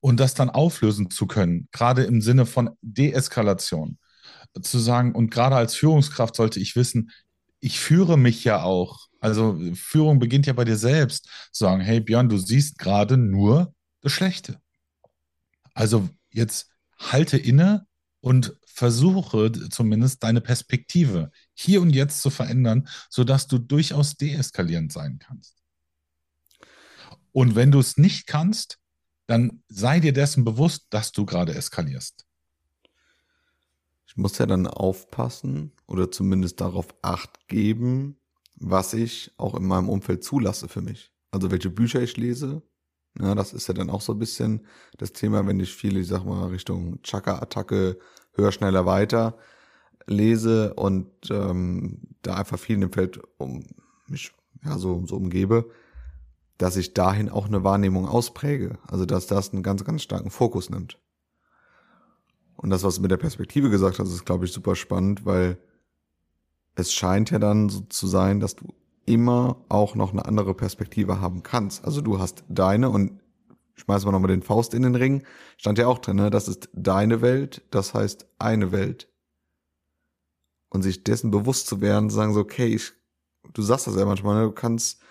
Und 0.00 0.20
das 0.20 0.34
dann 0.34 0.50
auflösen 0.50 1.10
zu 1.10 1.26
können, 1.26 1.68
gerade 1.72 2.02
im 2.04 2.20
Sinne 2.20 2.44
von 2.44 2.70
Deeskalation. 2.82 3.98
Zu 4.60 4.78
sagen, 4.78 5.14
und 5.14 5.30
gerade 5.30 5.56
als 5.56 5.74
Führungskraft 5.74 6.36
sollte 6.36 6.60
ich 6.60 6.76
wissen, 6.76 7.10
ich 7.60 7.80
führe 7.80 8.18
mich 8.18 8.44
ja 8.44 8.62
auch. 8.62 9.06
Also 9.20 9.58
Führung 9.74 10.18
beginnt 10.18 10.46
ja 10.46 10.52
bei 10.52 10.64
dir 10.64 10.76
selbst. 10.76 11.28
Zu 11.52 11.64
sagen, 11.64 11.80
hey 11.80 12.00
Björn, 12.00 12.28
du 12.28 12.36
siehst 12.36 12.76
gerade 12.76 13.16
nur 13.16 13.72
das 14.02 14.12
Schlechte. 14.12 14.60
Also 15.72 16.10
jetzt 16.30 16.68
halte 16.98 17.38
inne 17.38 17.86
und 18.22 18.56
versuche 18.64 19.52
zumindest 19.68 20.22
deine 20.22 20.40
Perspektive 20.40 21.30
hier 21.52 21.82
und 21.82 21.90
jetzt 21.90 22.22
zu 22.22 22.30
verändern, 22.30 22.88
sodass 23.10 23.48
du 23.48 23.58
durchaus 23.58 24.16
deeskalierend 24.16 24.92
sein 24.92 25.18
kannst. 25.18 25.56
Und 27.32 27.56
wenn 27.56 27.72
du 27.72 27.80
es 27.80 27.98
nicht 27.98 28.26
kannst, 28.26 28.78
dann 29.26 29.62
sei 29.68 30.00
dir 30.00 30.12
dessen 30.12 30.44
bewusst, 30.44 30.86
dass 30.90 31.12
du 31.12 31.26
gerade 31.26 31.54
eskalierst. 31.54 32.24
Ich 34.06 34.16
muss 34.16 34.38
ja 34.38 34.46
dann 34.46 34.66
aufpassen 34.66 35.72
oder 35.86 36.10
zumindest 36.10 36.60
darauf 36.60 36.88
acht 37.02 37.48
geben, 37.48 38.18
was 38.54 38.92
ich 38.94 39.32
auch 39.36 39.54
in 39.54 39.64
meinem 39.64 39.88
Umfeld 39.88 40.22
zulasse 40.22 40.68
für 40.68 40.82
mich. 40.82 41.12
Also 41.30 41.50
welche 41.50 41.70
Bücher 41.70 42.02
ich 42.02 42.16
lese. 42.16 42.62
Ja, 43.20 43.34
das 43.34 43.52
ist 43.52 43.68
ja 43.68 43.74
dann 43.74 43.90
auch 43.90 44.00
so 44.00 44.12
ein 44.12 44.18
bisschen 44.18 44.66
das 44.96 45.12
Thema, 45.12 45.46
wenn 45.46 45.60
ich 45.60 45.74
viel, 45.74 45.96
ich 45.96 46.08
sag 46.08 46.24
mal, 46.24 46.46
Richtung 46.48 47.02
Chakra-Attacke, 47.02 47.98
höher, 48.32 48.52
schneller, 48.52 48.86
weiter 48.86 49.36
lese 50.06 50.74
und 50.74 51.08
ähm, 51.30 52.00
da 52.22 52.34
einfach 52.34 52.58
viel 52.58 52.74
in 52.76 52.80
dem 52.82 52.92
Feld 52.92 53.20
um 53.38 53.64
mich 54.08 54.32
ja 54.64 54.78
so, 54.78 55.04
so 55.06 55.16
umgebe, 55.16 55.70
dass 56.58 56.76
ich 56.76 56.94
dahin 56.94 57.28
auch 57.28 57.46
eine 57.46 57.64
Wahrnehmung 57.64 58.06
auspräge. 58.06 58.78
Also 58.86 59.06
dass 59.06 59.26
das 59.26 59.52
einen 59.52 59.62
ganz, 59.62 59.84
ganz 59.84 60.02
starken 60.02 60.30
Fokus 60.30 60.70
nimmt. 60.70 60.98
Und 62.56 62.70
das, 62.70 62.84
was 62.84 62.96
du 62.96 63.02
mit 63.02 63.10
der 63.10 63.16
Perspektive 63.16 63.70
gesagt 63.70 63.98
hast, 63.98 64.12
ist, 64.12 64.24
glaube 64.24 64.44
ich, 64.44 64.52
super 64.52 64.76
spannend, 64.76 65.24
weil 65.24 65.58
es 66.74 66.92
scheint 66.92 67.30
ja 67.30 67.38
dann 67.38 67.68
so 67.68 67.80
zu 67.80 68.06
sein, 68.06 68.40
dass 68.40 68.54
du 68.54 68.72
immer 69.06 69.56
auch 69.68 69.94
noch 69.94 70.12
eine 70.12 70.24
andere 70.24 70.54
Perspektive 70.54 71.20
haben 71.20 71.42
kannst. 71.42 71.84
Also 71.84 72.00
du 72.00 72.18
hast 72.18 72.44
deine 72.48 72.90
und 72.90 73.20
schmeißen 73.74 74.06
wir 74.06 74.12
nochmal 74.12 74.30
den 74.30 74.42
Faust 74.42 74.74
in 74.74 74.82
den 74.82 74.94
Ring, 74.94 75.24
stand 75.56 75.78
ja 75.78 75.86
auch 75.86 75.98
drin, 75.98 76.16
ne? 76.16 76.30
das 76.30 76.48
ist 76.48 76.68
deine 76.72 77.20
Welt, 77.20 77.62
das 77.70 77.94
heißt 77.94 78.26
eine 78.38 78.72
Welt. 78.72 79.08
Und 80.68 80.82
sich 80.82 81.04
dessen 81.04 81.30
bewusst 81.30 81.66
zu 81.66 81.80
werden, 81.80 82.08
zu 82.08 82.16
sagen 82.16 82.32
so, 82.32 82.40
okay, 82.40 82.66
ich, 82.66 82.92
du 83.52 83.62
sagst 83.62 83.86
das 83.86 83.96
ja 83.96 84.04
manchmal, 84.04 84.36
ne? 84.36 84.48
du 84.48 84.52
kannst, 84.52 85.02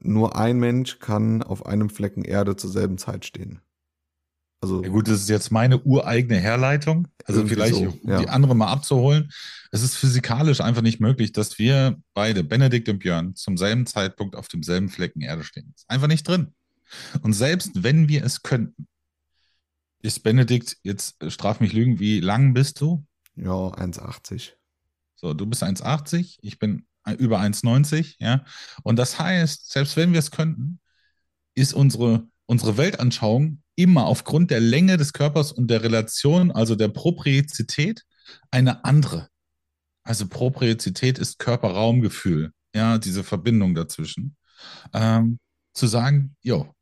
nur 0.00 0.36
ein 0.36 0.58
Mensch 0.58 0.98
kann 0.98 1.42
auf 1.42 1.66
einem 1.66 1.90
Flecken 1.90 2.24
Erde 2.24 2.56
zur 2.56 2.70
selben 2.70 2.98
Zeit 2.98 3.24
stehen. 3.24 3.60
Also 4.60 4.82
ja 4.82 4.88
gut, 4.88 5.06
das 5.06 5.20
ist 5.20 5.28
jetzt 5.28 5.52
meine 5.52 5.80
ureigene 5.80 6.38
Herleitung. 6.38 7.06
Also 7.24 7.46
vielleicht, 7.46 7.74
so, 7.74 7.96
um 8.02 8.10
ja. 8.10 8.20
die 8.20 8.28
andere 8.28 8.56
mal 8.56 8.72
abzuholen. 8.72 9.30
Es 9.70 9.82
ist 9.82 9.96
physikalisch 9.96 10.60
einfach 10.60 10.82
nicht 10.82 11.00
möglich, 11.00 11.32
dass 11.32 11.58
wir 11.58 11.96
beide, 12.14 12.42
Benedikt 12.42 12.88
und 12.88 12.98
Björn, 12.98 13.36
zum 13.36 13.56
selben 13.56 13.86
Zeitpunkt 13.86 14.34
auf 14.34 14.48
demselben 14.48 14.88
Flecken 14.88 15.20
Erde 15.20 15.44
stehen. 15.44 15.72
Ist 15.76 15.88
einfach 15.88 16.08
nicht 16.08 16.26
drin. 16.26 16.54
Und 17.22 17.34
selbst 17.34 17.84
wenn 17.84 18.08
wir 18.08 18.24
es 18.24 18.42
könnten, 18.42 18.88
ist 20.00 20.22
Benedikt, 20.22 20.76
jetzt 20.82 21.22
äh, 21.22 21.30
straf 21.30 21.60
mich 21.60 21.72
lügen, 21.72 21.98
wie 22.00 22.20
lang 22.20 22.54
bist 22.54 22.80
du? 22.80 23.04
Ja, 23.36 23.52
1,80. 23.52 24.52
So, 25.16 25.34
du 25.34 25.46
bist 25.46 25.62
1,80, 25.62 26.38
ich 26.42 26.58
bin 26.58 26.86
über 27.18 27.40
1,90, 27.40 28.16
ja. 28.18 28.44
Und 28.82 28.96
das 28.96 29.18
heißt, 29.18 29.70
selbst 29.70 29.96
wenn 29.96 30.12
wir 30.12 30.18
es 30.18 30.30
könnten, 30.30 30.80
ist 31.54 31.72
unsere, 31.72 32.28
unsere 32.46 32.76
Weltanschauung 32.76 33.62
immer 33.78 34.06
aufgrund 34.06 34.50
der 34.50 34.60
Länge 34.60 34.96
des 34.96 35.12
Körpers 35.12 35.52
und 35.52 35.70
der 35.70 35.84
Relation, 35.84 36.50
also 36.50 36.74
der 36.74 36.88
Propriozität, 36.88 38.02
eine 38.50 38.84
andere. 38.84 39.28
Also 40.02 40.26
Propriozität 40.26 41.18
ist 41.18 41.38
Körper-Raumgefühl, 41.38 42.50
ja, 42.74 42.98
diese 42.98 43.22
Verbindung 43.22 43.76
dazwischen. 43.76 44.36
Ähm, 44.92 45.38
zu 45.74 45.86
sagen, 45.86 46.34
jo, 46.42 46.74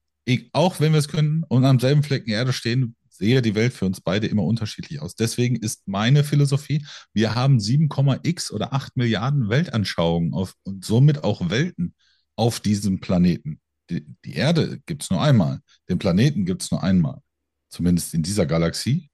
auch 0.53 0.81
wenn 0.81 0.93
wir 0.93 0.99
es 0.99 1.09
können 1.09 1.45
und 1.49 1.67
am 1.67 1.79
selben 1.79 2.03
Flecken 2.03 2.31
Erde 2.31 2.55
stehen, 2.55 2.97
sehe 3.11 3.43
die 3.43 3.55
Welt 3.55 3.75
für 3.75 3.85
uns 3.85 4.01
beide 4.01 4.27
immer 4.27 4.45
unterschiedlich 4.45 5.01
aus. 5.01 5.17
Deswegen 5.17 5.57
ist 5.57 5.87
meine 5.87 6.25
Philosophie, 6.25 6.87
wir 7.13 7.35
haben 7.35 7.59
7,x 7.59 8.53
oder 8.53 8.73
8 8.73 8.97
Milliarden 8.97 9.51
Weltanschauungen 9.51 10.33
auf, 10.33 10.55
und 10.65 10.85
somit 10.85 11.25
auch 11.25 11.51
Welten 11.51 11.95
auf 12.37 12.61
diesem 12.61 13.01
Planeten. 13.01 13.61
Die, 13.91 14.05
die 14.25 14.35
Erde 14.35 14.81
gibt 14.87 15.03
es 15.03 15.11
nur 15.11 15.23
einmal, 15.23 15.61
den 15.89 15.99
Planeten 15.99 16.45
gibt 16.45 16.63
es 16.63 16.71
nur 16.71 16.83
einmal, 16.83 17.23
zumindest 17.69 18.15
in 18.15 18.23
dieser 18.23 18.47
Galaxie. 18.47 19.11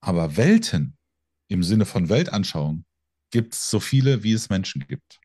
Aber 0.00 0.36
Welten 0.36 0.96
im 1.48 1.62
Sinne 1.62 1.86
von 1.86 2.08
Weltanschauung 2.08 2.84
gibt 3.30 3.54
es 3.54 3.70
so 3.70 3.80
viele, 3.80 4.22
wie 4.22 4.32
es 4.32 4.50
Menschen 4.50 4.86
gibt. 4.86 5.20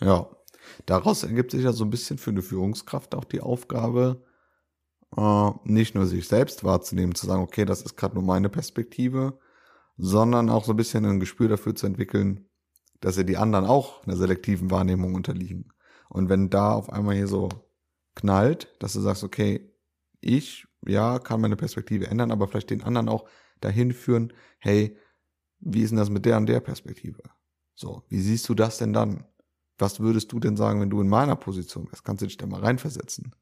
Ja, 0.00 0.28
daraus 0.86 1.22
ergibt 1.22 1.52
sich 1.52 1.62
ja 1.62 1.72
so 1.72 1.84
ein 1.84 1.90
bisschen 1.90 2.18
für 2.18 2.30
eine 2.30 2.42
Führungskraft 2.42 3.14
auch 3.14 3.24
die 3.24 3.40
Aufgabe, 3.40 4.24
äh, 5.16 5.50
nicht 5.64 5.94
nur 5.94 6.06
sich 6.06 6.26
selbst 6.26 6.64
wahrzunehmen, 6.64 7.14
zu 7.14 7.26
sagen, 7.26 7.42
okay, 7.42 7.64
das 7.64 7.82
ist 7.82 7.96
gerade 7.96 8.14
nur 8.14 8.24
meine 8.24 8.48
Perspektive, 8.48 9.38
sondern 9.96 10.50
auch 10.50 10.64
so 10.64 10.72
ein 10.72 10.76
bisschen 10.76 11.04
ein 11.04 11.20
Gespür 11.20 11.48
dafür 11.48 11.74
zu 11.74 11.86
entwickeln, 11.86 12.48
dass 13.04 13.16
ja 13.16 13.22
die 13.22 13.36
anderen 13.36 13.66
auch 13.66 14.02
einer 14.06 14.16
selektiven 14.16 14.70
Wahrnehmung 14.70 15.14
unterliegen. 15.14 15.68
Und 16.08 16.30
wenn 16.30 16.48
da 16.48 16.72
auf 16.72 16.90
einmal 16.90 17.14
hier 17.14 17.26
so 17.26 17.50
knallt, 18.14 18.74
dass 18.78 18.94
du 18.94 19.00
sagst, 19.00 19.24
okay, 19.24 19.70
ich, 20.22 20.66
ja, 20.86 21.18
kann 21.18 21.42
meine 21.42 21.56
Perspektive 21.56 22.06
ändern, 22.06 22.30
aber 22.30 22.48
vielleicht 22.48 22.70
den 22.70 22.82
anderen 22.82 23.10
auch 23.10 23.28
dahin 23.60 23.92
führen, 23.92 24.32
hey, 24.58 24.96
wie 25.60 25.82
ist 25.82 25.90
denn 25.90 25.98
das 25.98 26.08
mit 26.08 26.24
der 26.24 26.38
und 26.38 26.46
der 26.46 26.60
Perspektive? 26.60 27.22
So, 27.74 28.04
wie 28.08 28.20
siehst 28.20 28.48
du 28.48 28.54
das 28.54 28.78
denn 28.78 28.94
dann? 28.94 29.24
Was 29.76 30.00
würdest 30.00 30.32
du 30.32 30.40
denn 30.40 30.56
sagen, 30.56 30.80
wenn 30.80 30.88
du 30.88 31.02
in 31.02 31.08
meiner 31.08 31.36
Position 31.36 31.86
wärst? 31.88 32.04
Kannst 32.04 32.22
du 32.22 32.26
dich 32.26 32.38
da 32.38 32.46
mal 32.46 32.60
reinversetzen? 32.60 33.34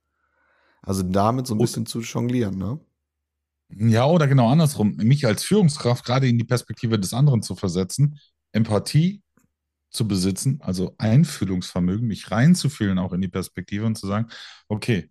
Also 0.81 1.05
damit 1.05 1.47
so 1.47 1.55
ein 1.55 1.59
bisschen 1.59 1.87
zu 1.87 2.01
jonglieren, 2.01 2.59
ne? 2.59 2.81
Ja, 3.69 4.07
oder 4.07 4.27
genau 4.27 4.51
andersrum, 4.51 4.97
mich 4.97 5.25
als 5.25 5.45
Führungskraft 5.45 6.05
gerade 6.05 6.27
in 6.27 6.37
die 6.37 6.45
Perspektive 6.45 6.99
des 6.99 7.15
anderen 7.15 7.43
zu 7.43 7.55
versetzen, 7.55 8.19
Empathie 8.51 9.23
zu 9.93 10.09
besitzen, 10.09 10.59
also 10.63 10.95
Einfühlungsvermögen, 10.99 12.07
mich 12.07 12.31
reinzufühlen 12.31 12.99
auch 12.99 13.13
in 13.13 13.21
die 13.21 13.29
Perspektive 13.29 13.87
und 13.87 13.97
zu 13.97 14.07
sagen, 14.07 14.29
okay, 14.69 15.11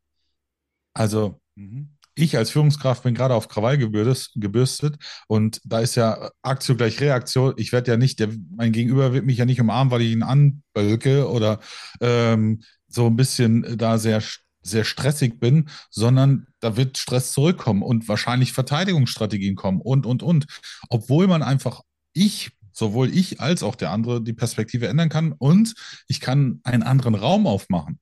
also 0.93 1.39
mhm, 1.55 1.97
ich 2.15 2.37
als 2.37 2.51
Führungskraft 2.51 3.03
bin 3.03 3.15
gerade 3.15 3.33
auf 3.33 3.47
Krawall 3.47 3.77
gebürstet 3.77 4.97
und 5.27 5.61
da 5.63 5.79
ist 5.79 5.95
ja 5.95 6.29
Aktion 6.41 6.77
gleich 6.77 6.99
Reaktion. 6.99 7.53
Ich 7.57 7.71
werde 7.71 7.91
ja 7.91 7.97
nicht, 7.97 8.19
der, 8.19 8.29
mein 8.55 8.71
Gegenüber 8.71 9.13
wird 9.13 9.25
mich 9.25 9.37
ja 9.37 9.45
nicht 9.45 9.61
umarmen, 9.61 9.91
weil 9.91 10.01
ich 10.01 10.11
ihn 10.11 10.23
anbölke 10.23 11.29
oder 11.29 11.59
ähm, 12.01 12.61
so 12.87 13.07
ein 13.07 13.15
bisschen 13.15 13.77
da 13.77 13.97
sehr, 13.97 14.21
sehr 14.61 14.83
stressig 14.83 15.39
bin, 15.39 15.69
sondern 15.89 16.47
da 16.59 16.75
wird 16.75 16.97
Stress 16.97 17.31
zurückkommen 17.31 17.81
und 17.81 18.07
wahrscheinlich 18.09 18.51
Verteidigungsstrategien 18.51 19.55
kommen 19.55 19.81
und, 19.81 20.05
und, 20.05 20.21
und. 20.21 20.45
Obwohl 20.89 21.27
man 21.27 21.43
einfach, 21.43 21.81
ich 22.13 22.51
sowohl 22.73 23.15
ich 23.15 23.39
als 23.39 23.63
auch 23.63 23.75
der 23.75 23.91
andere 23.91 24.21
die 24.21 24.33
Perspektive 24.33 24.87
ändern 24.87 25.09
kann 25.09 25.33
und 25.33 25.73
ich 26.07 26.19
kann 26.19 26.59
einen 26.63 26.83
anderen 26.83 27.15
Raum 27.15 27.47
aufmachen. 27.47 27.99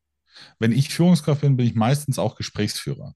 Wenn 0.59 0.71
ich 0.71 0.89
Führungskraft 0.89 1.41
bin, 1.41 1.57
bin 1.57 1.67
ich 1.67 1.75
meistens 1.75 2.19
auch 2.19 2.35
Gesprächsführer. 2.35 3.13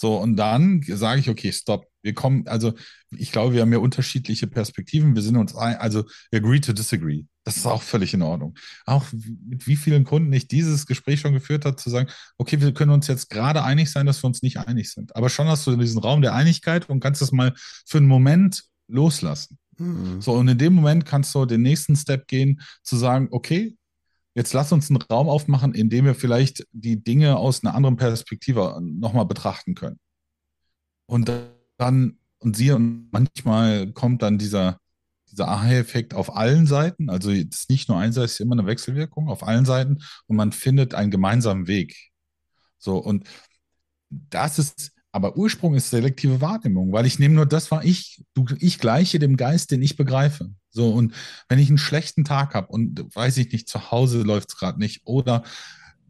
So, 0.00 0.16
und 0.16 0.36
dann 0.36 0.82
sage 0.82 1.20
ich, 1.20 1.28
okay, 1.28 1.52
stopp. 1.52 1.84
Wir 2.02 2.14
kommen, 2.14 2.48
also 2.48 2.72
ich 3.10 3.32
glaube, 3.32 3.52
wir 3.52 3.60
haben 3.60 3.72
ja 3.72 3.80
unterschiedliche 3.80 4.46
Perspektiven. 4.46 5.14
Wir 5.14 5.20
sind 5.20 5.36
uns 5.36 5.54
ein, 5.54 5.76
also 5.76 6.04
agree 6.32 6.60
to 6.60 6.72
disagree. 6.72 7.26
Das 7.44 7.58
ist 7.58 7.66
auch 7.66 7.82
völlig 7.82 8.14
in 8.14 8.22
Ordnung. 8.22 8.56
Auch 8.86 9.04
mit 9.12 9.66
wie 9.66 9.76
vielen 9.76 10.04
Kunden 10.04 10.32
ich 10.32 10.48
dieses 10.48 10.86
Gespräch 10.86 11.20
schon 11.20 11.34
geführt 11.34 11.66
habe, 11.66 11.76
zu 11.76 11.90
sagen, 11.90 12.08
okay, 12.38 12.62
wir 12.62 12.72
können 12.72 12.92
uns 12.92 13.08
jetzt 13.08 13.28
gerade 13.28 13.62
einig 13.62 13.90
sein, 13.90 14.06
dass 14.06 14.22
wir 14.22 14.28
uns 14.28 14.40
nicht 14.40 14.56
einig 14.56 14.90
sind. 14.90 15.14
Aber 15.14 15.28
schon 15.28 15.48
hast 15.48 15.66
du 15.66 15.76
diesen 15.76 16.00
Raum 16.00 16.22
der 16.22 16.34
Einigkeit 16.34 16.88
und 16.88 17.00
kannst 17.00 17.20
es 17.20 17.30
mal 17.30 17.52
für 17.86 17.98
einen 17.98 18.08
Moment 18.08 18.64
loslassen. 18.88 19.58
So, 20.20 20.32
und 20.34 20.48
in 20.48 20.58
dem 20.58 20.74
Moment 20.74 21.06
kannst 21.06 21.34
du 21.34 21.46
den 21.46 21.62
nächsten 21.62 21.96
Step 21.96 22.26
gehen, 22.26 22.60
zu 22.82 22.96
sagen, 22.96 23.28
okay, 23.30 23.76
Jetzt 24.34 24.52
lass 24.52 24.72
uns 24.72 24.90
einen 24.90 25.02
Raum 25.02 25.28
aufmachen, 25.28 25.74
in 25.74 25.90
dem 25.90 26.04
wir 26.04 26.14
vielleicht 26.14 26.66
die 26.72 27.02
Dinge 27.02 27.36
aus 27.36 27.64
einer 27.64 27.74
anderen 27.74 27.96
Perspektive 27.96 28.78
nochmal 28.80 29.26
betrachten 29.26 29.74
können. 29.74 29.98
Und 31.06 31.32
dann, 31.76 32.18
und 32.38 32.56
siehe, 32.56 32.76
und 32.76 33.12
manchmal 33.12 33.92
kommt 33.92 34.22
dann 34.22 34.38
dieser, 34.38 34.78
dieser 35.28 35.48
Aha-Effekt 35.48 36.14
auf 36.14 36.36
allen 36.36 36.66
Seiten. 36.66 37.10
Also 37.10 37.30
es 37.32 37.44
ist 37.44 37.70
nicht 37.70 37.88
nur 37.88 37.98
einseitig, 37.98 38.30
es 38.30 38.32
ist 38.34 38.40
immer 38.40 38.54
eine 38.54 38.66
Wechselwirkung 38.66 39.28
auf 39.28 39.42
allen 39.42 39.64
Seiten 39.64 39.98
und 40.26 40.36
man 40.36 40.52
findet 40.52 40.94
einen 40.94 41.10
gemeinsamen 41.10 41.66
Weg. 41.66 41.96
So, 42.78 42.98
und 42.98 43.28
das 44.08 44.60
ist, 44.60 44.92
aber 45.12 45.36
Ursprung 45.36 45.74
ist 45.74 45.90
selektive 45.90 46.40
Wahrnehmung, 46.40 46.92
weil 46.92 47.06
ich 47.06 47.18
nehme 47.18 47.34
nur 47.34 47.46
das 47.46 47.70
war 47.70 47.84
ich, 47.84 48.22
du, 48.34 48.46
ich 48.58 48.78
gleiche 48.78 49.18
dem 49.18 49.36
Geist, 49.36 49.70
den 49.70 49.82
ich 49.82 49.96
begreife. 49.96 50.50
So, 50.70 50.92
und 50.92 51.14
wenn 51.48 51.58
ich 51.58 51.68
einen 51.68 51.78
schlechten 51.78 52.24
Tag 52.24 52.54
habe 52.54 52.68
und 52.68 53.04
weiß 53.14 53.36
ich 53.38 53.52
nicht, 53.52 53.68
zu 53.68 53.90
Hause 53.90 54.22
läuft 54.22 54.50
es 54.50 54.56
gerade 54.56 54.78
nicht 54.78 55.02
oder 55.04 55.42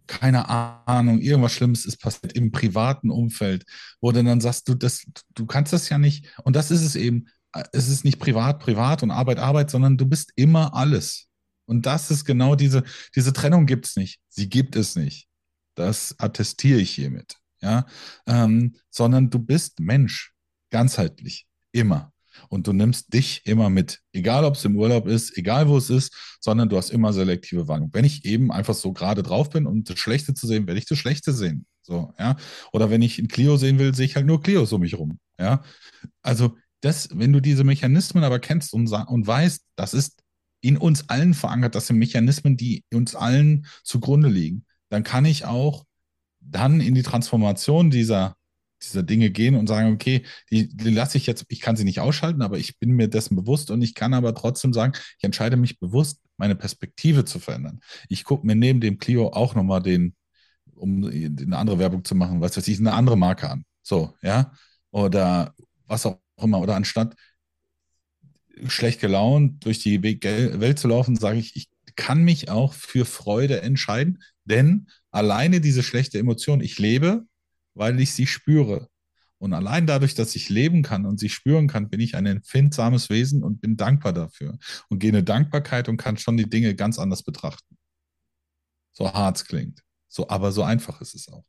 keine 0.06 0.48
Ahnung, 0.48 1.20
irgendwas 1.20 1.52
Schlimmes 1.52 1.86
ist 1.86 1.98
passiert 1.98 2.32
im 2.32 2.50
privaten 2.50 3.10
Umfeld, 3.10 3.64
wo 4.00 4.10
du 4.10 4.22
dann 4.24 4.40
sagst, 4.40 4.68
du, 4.68 4.74
das, 4.74 5.06
du 5.34 5.46
kannst 5.46 5.72
das 5.72 5.88
ja 5.88 5.98
nicht. 5.98 6.26
Und 6.42 6.56
das 6.56 6.70
ist 6.70 6.82
es 6.82 6.96
eben. 6.96 7.28
Es 7.72 7.88
ist 7.88 8.04
nicht 8.04 8.18
privat, 8.18 8.60
privat 8.60 9.02
und 9.02 9.10
Arbeit, 9.10 9.38
Arbeit, 9.38 9.70
sondern 9.70 9.96
du 9.96 10.06
bist 10.06 10.32
immer 10.36 10.74
alles. 10.74 11.26
Und 11.66 11.86
das 11.86 12.10
ist 12.10 12.24
genau 12.24 12.54
diese, 12.54 12.84
diese 13.14 13.32
Trennung 13.32 13.66
gibt 13.66 13.86
es 13.86 13.96
nicht. 13.96 14.20
Sie 14.28 14.48
gibt 14.48 14.76
es 14.76 14.96
nicht. 14.96 15.28
Das 15.74 16.14
attestiere 16.18 16.80
ich 16.80 16.90
hiermit. 16.90 17.39
Ja, 17.62 17.86
ähm, 18.26 18.74
sondern 18.90 19.30
du 19.30 19.38
bist 19.38 19.80
Mensch, 19.80 20.32
ganzheitlich, 20.70 21.46
immer. 21.72 22.12
Und 22.48 22.66
du 22.66 22.72
nimmst 22.72 23.12
dich 23.12 23.42
immer 23.44 23.68
mit, 23.70 24.00
egal 24.12 24.44
ob 24.44 24.54
es 24.54 24.64
im 24.64 24.76
Urlaub 24.76 25.06
ist, 25.06 25.36
egal 25.36 25.68
wo 25.68 25.76
es 25.76 25.90
ist, 25.90 26.38
sondern 26.40 26.68
du 26.68 26.76
hast 26.76 26.90
immer 26.90 27.12
selektive 27.12 27.68
Wahrnehmung. 27.68 27.92
Wenn 27.92 28.04
ich 28.04 28.24
eben 28.24 28.50
einfach 28.50 28.74
so 28.74 28.92
gerade 28.92 29.22
drauf 29.22 29.50
bin 29.50 29.66
und 29.66 29.90
das 29.90 29.98
Schlechte 29.98 30.32
zu 30.32 30.46
sehen, 30.46 30.66
werde 30.66 30.78
ich 30.78 30.86
das 30.86 30.98
Schlechte 30.98 31.32
sehen. 31.32 31.66
So, 31.82 32.14
ja. 32.18 32.36
Oder 32.72 32.90
wenn 32.90 33.02
ich 33.02 33.18
ein 33.18 33.28
Clio 33.28 33.56
sehen 33.56 33.78
will, 33.78 33.94
sehe 33.94 34.06
ich 34.06 34.16
halt 34.16 34.26
nur 34.26 34.40
Clios 34.42 34.72
um 34.72 34.80
mich 34.80 34.96
rum. 34.96 35.18
Ja. 35.38 35.62
Also, 36.22 36.56
das, 36.80 37.08
wenn 37.12 37.32
du 37.32 37.40
diese 37.40 37.64
Mechanismen 37.64 38.24
aber 38.24 38.38
kennst 38.38 38.72
und, 38.72 38.90
und 38.90 39.26
weißt, 39.26 39.64
das 39.76 39.92
ist 39.92 40.22
in 40.62 40.76
uns 40.76 41.08
allen 41.08 41.34
verankert, 41.34 41.74
das 41.74 41.88
sind 41.88 41.98
Mechanismen, 41.98 42.56
die 42.56 42.84
uns 42.92 43.14
allen 43.14 43.66
zugrunde 43.82 44.28
liegen, 44.28 44.64
dann 44.88 45.02
kann 45.02 45.24
ich 45.24 45.44
auch 45.44 45.84
dann 46.40 46.80
in 46.80 46.94
die 46.94 47.02
Transformation 47.02 47.90
dieser 47.90 48.36
dieser 48.82 49.02
Dinge 49.02 49.30
gehen 49.30 49.54
und 49.54 49.66
sagen, 49.66 49.92
okay, 49.92 50.24
die, 50.50 50.68
die 50.68 50.90
lasse 50.90 51.18
ich 51.18 51.26
jetzt, 51.26 51.44
ich 51.48 51.60
kann 51.60 51.76
sie 51.76 51.84
nicht 51.84 52.00
ausschalten, 52.00 52.42
aber 52.42 52.58
ich 52.58 52.78
bin 52.78 52.92
mir 52.92 53.08
dessen 53.08 53.36
bewusst 53.36 53.70
und 53.70 53.82
ich 53.82 53.94
kann 53.94 54.14
aber 54.14 54.34
trotzdem 54.34 54.72
sagen, 54.72 54.94
ich 55.18 55.24
entscheide 55.24 55.56
mich 55.56 55.78
bewusst, 55.78 56.20
meine 56.36 56.56
Perspektive 56.56 57.24
zu 57.24 57.38
verändern. 57.38 57.80
Ich 58.08 58.24
gucke 58.24 58.46
mir 58.46 58.56
neben 58.56 58.80
dem 58.80 58.98
Clio 58.98 59.28
auch 59.28 59.54
nochmal 59.54 59.82
den, 59.82 60.14
um 60.74 61.04
eine 61.04 61.58
andere 61.58 61.78
Werbung 61.78 62.04
zu 62.04 62.14
machen, 62.14 62.40
was 62.40 62.56
weiß 62.56 62.66
ich, 62.68 62.78
eine 62.78 62.94
andere 62.94 63.18
Marke 63.18 63.50
an. 63.50 63.64
So, 63.82 64.14
ja. 64.22 64.52
Oder 64.90 65.54
was 65.86 66.06
auch 66.06 66.18
immer. 66.40 66.60
Oder 66.60 66.76
anstatt 66.76 67.14
schlecht 68.66 69.00
gelaunt 69.00 69.64
durch 69.64 69.80
die 69.80 70.02
Welt 70.02 70.78
zu 70.78 70.88
laufen, 70.88 71.16
sage 71.16 71.38
ich, 71.38 71.54
ich 71.56 71.68
kann 71.96 72.22
mich 72.22 72.48
auch 72.50 72.72
für 72.72 73.04
Freude 73.04 73.60
entscheiden, 73.60 74.22
denn 74.44 74.88
alleine 75.10 75.60
diese 75.60 75.82
schlechte 75.82 76.18
Emotion, 76.18 76.60
ich 76.60 76.78
lebe, 76.78 77.26
weil 77.74 77.98
ich 78.00 78.12
sie 78.14 78.26
spüre. 78.26 78.88
Und 79.38 79.54
allein 79.54 79.86
dadurch, 79.86 80.14
dass 80.14 80.36
ich 80.36 80.50
leben 80.50 80.82
kann 80.82 81.06
und 81.06 81.18
sie 81.18 81.30
spüren 81.30 81.66
kann, 81.66 81.88
bin 81.88 82.00
ich 82.00 82.14
ein 82.14 82.26
empfindsames 82.26 83.08
Wesen 83.08 83.42
und 83.42 83.62
bin 83.62 83.76
dankbar 83.76 84.12
dafür. 84.12 84.58
Und 84.88 84.98
gehe 84.98 85.10
eine 85.10 85.24
Dankbarkeit 85.24 85.88
und 85.88 85.96
kann 85.96 86.18
schon 86.18 86.36
die 86.36 86.48
Dinge 86.48 86.74
ganz 86.74 86.98
anders 86.98 87.22
betrachten. 87.22 87.78
So 88.92 89.10
hart 89.10 89.38
es 89.38 89.44
klingt. 89.46 89.82
So, 90.08 90.28
aber 90.28 90.52
so 90.52 90.62
einfach 90.62 91.00
ist 91.00 91.14
es 91.14 91.28
auch. 91.28 91.44